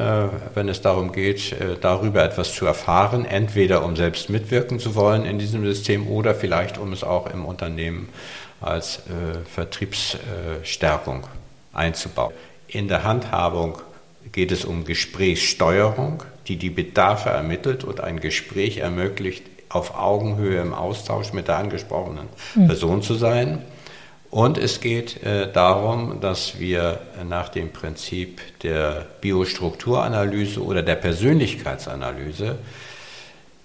wenn 0.54 0.68
es 0.68 0.82
darum 0.82 1.12
geht, 1.12 1.54
darüber 1.80 2.22
etwas 2.22 2.54
zu 2.54 2.66
erfahren, 2.66 3.24
entweder 3.24 3.84
um 3.84 3.96
selbst 3.96 4.28
mitwirken 4.30 4.78
zu 4.78 4.94
wollen 4.94 5.24
in 5.24 5.38
diesem 5.38 5.64
System 5.64 6.06
oder 6.06 6.34
vielleicht 6.34 6.78
um 6.78 6.92
es 6.92 7.02
auch 7.02 7.30
im 7.30 7.44
Unternehmen 7.44 8.08
als 8.60 9.00
Vertriebsstärkung 9.54 11.26
einzubauen. 11.72 12.34
In 12.68 12.88
der 12.88 13.04
Handhabung 13.04 13.78
geht 14.32 14.52
es 14.52 14.66
um 14.66 14.84
Gesprächssteuerung, 14.84 16.22
die 16.50 16.56
die 16.56 16.70
Bedarfe 16.70 17.28
ermittelt 17.28 17.84
und 17.84 18.00
ein 18.00 18.18
Gespräch 18.18 18.78
ermöglicht, 18.78 19.44
auf 19.68 19.96
Augenhöhe 19.96 20.60
im 20.60 20.74
Austausch 20.74 21.32
mit 21.32 21.46
der 21.46 21.58
angesprochenen 21.58 22.28
hm. 22.54 22.66
Person 22.66 23.02
zu 23.02 23.14
sein. 23.14 23.62
Und 24.30 24.58
es 24.58 24.80
geht 24.80 25.22
äh, 25.22 25.50
darum, 25.52 26.20
dass 26.20 26.58
wir 26.58 26.98
nach 27.28 27.50
dem 27.50 27.72
Prinzip 27.72 28.40
der 28.64 29.06
Biostrukturanalyse 29.20 30.60
oder 30.60 30.82
der 30.82 30.96
Persönlichkeitsanalyse 30.96 32.58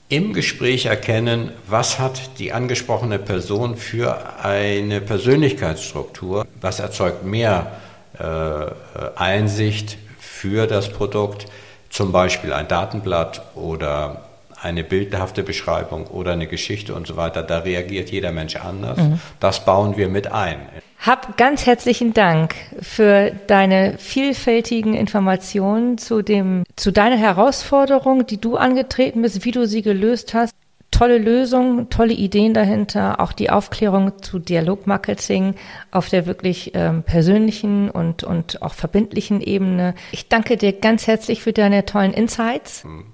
im 0.07 0.33
Gespräch 0.33 0.85
erkennen, 0.85 1.51
was 1.67 1.97
hat 1.97 2.37
die 2.37 2.53
angesprochene 2.53 3.17
Person 3.17 3.77
für 3.77 4.39
eine 4.43 5.01
Persönlichkeitsstruktur, 5.01 6.45
was 6.61 6.79
erzeugt 6.79 7.25
mehr 7.25 7.71
äh, 8.19 9.15
Einsicht 9.15 9.97
für 10.19 10.67
das 10.67 10.89
Produkt, 10.89 11.47
zum 11.95 12.11
Beispiel 12.11 12.51
ein 12.51 12.67
Datenblatt 12.67 13.41
oder 13.55 14.25
eine 14.61 14.83
bildhafte 14.83 15.43
Beschreibung 15.43 16.07
oder 16.07 16.33
eine 16.33 16.45
Geschichte 16.45 16.93
und 16.93 17.07
so 17.07 17.15
weiter, 17.15 17.41
da 17.41 17.59
reagiert 17.59 18.09
jeder 18.09 18.33
Mensch 18.33 18.57
anders. 18.57 18.97
Mhm. 18.97 19.19
Das 19.39 19.63
bauen 19.63 19.95
wir 19.95 20.09
mit 20.09 20.29
ein. 20.29 20.57
Hab 20.99 21.37
ganz 21.37 21.65
herzlichen 21.65 22.13
Dank 22.13 22.55
für 22.81 23.31
deine 23.47 23.97
vielfältigen 23.97 24.93
Informationen 24.93 25.97
zu 25.97 26.21
dem, 26.21 26.63
zu 26.75 26.91
deiner 26.91 27.17
Herausforderung, 27.17 28.25
die 28.27 28.41
du 28.41 28.57
angetreten 28.57 29.21
bist, 29.21 29.45
wie 29.45 29.51
du 29.51 29.65
sie 29.65 29.81
gelöst 29.81 30.33
hast 30.33 30.53
tolle 30.95 31.17
Lösungen, 31.17 31.89
tolle 31.89 32.13
Ideen 32.13 32.53
dahinter, 32.53 33.19
auch 33.19 33.33
die 33.33 33.49
Aufklärung 33.49 34.21
zu 34.21 34.39
Dialogmarketing 34.39 35.55
auf 35.91 36.07
der 36.07 36.25
wirklich 36.25 36.71
ähm, 36.73 37.03
persönlichen 37.03 37.89
und, 37.89 38.23
und 38.23 38.61
auch 38.61 38.73
verbindlichen 38.73 39.41
Ebene. 39.41 39.93
Ich 40.11 40.29
danke 40.29 40.55
dir 40.55 40.71
ganz 40.71 41.07
herzlich 41.07 41.41
für 41.41 41.51
deine 41.51 41.85
tollen 41.85 42.13
Insights. 42.13 42.83
Hm. 42.83 43.07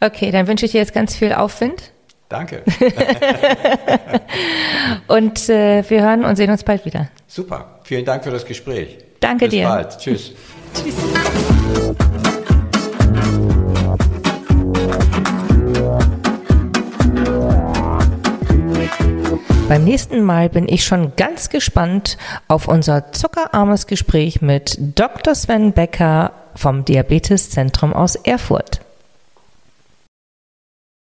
Okay, 0.00 0.32
dann 0.32 0.48
wünsche 0.48 0.66
ich 0.66 0.72
dir 0.72 0.78
jetzt 0.78 0.94
ganz 0.94 1.14
viel 1.14 1.32
Aufwind. 1.32 1.92
Danke. 2.28 2.64
und 5.06 5.48
äh, 5.48 5.88
wir 5.88 6.02
hören 6.02 6.24
und 6.24 6.36
sehen 6.36 6.50
uns 6.50 6.64
bald 6.64 6.84
wieder. 6.84 7.08
Super. 7.28 7.78
Vielen 7.84 8.04
Dank 8.04 8.24
für 8.24 8.30
das 8.30 8.44
Gespräch. 8.44 8.98
Danke 9.20 9.44
Bis 9.44 9.54
dir. 9.54 9.62
Bis 9.62 9.68
bald. 9.68 9.98
Tschüss. 9.98 10.32
Tschüss. 10.74 10.94
Beim 19.68 19.84
nächsten 19.84 20.22
Mal 20.22 20.48
bin 20.48 20.66
ich 20.66 20.86
schon 20.86 21.12
ganz 21.16 21.50
gespannt 21.50 22.16
auf 22.48 22.68
unser 22.68 23.12
zuckerarmes 23.12 23.86
Gespräch 23.86 24.40
mit 24.40 24.78
Dr. 24.80 25.34
Sven 25.34 25.74
Becker 25.74 26.32
vom 26.54 26.86
Diabeteszentrum 26.86 27.92
aus 27.92 28.16
Erfurt. 28.16 28.80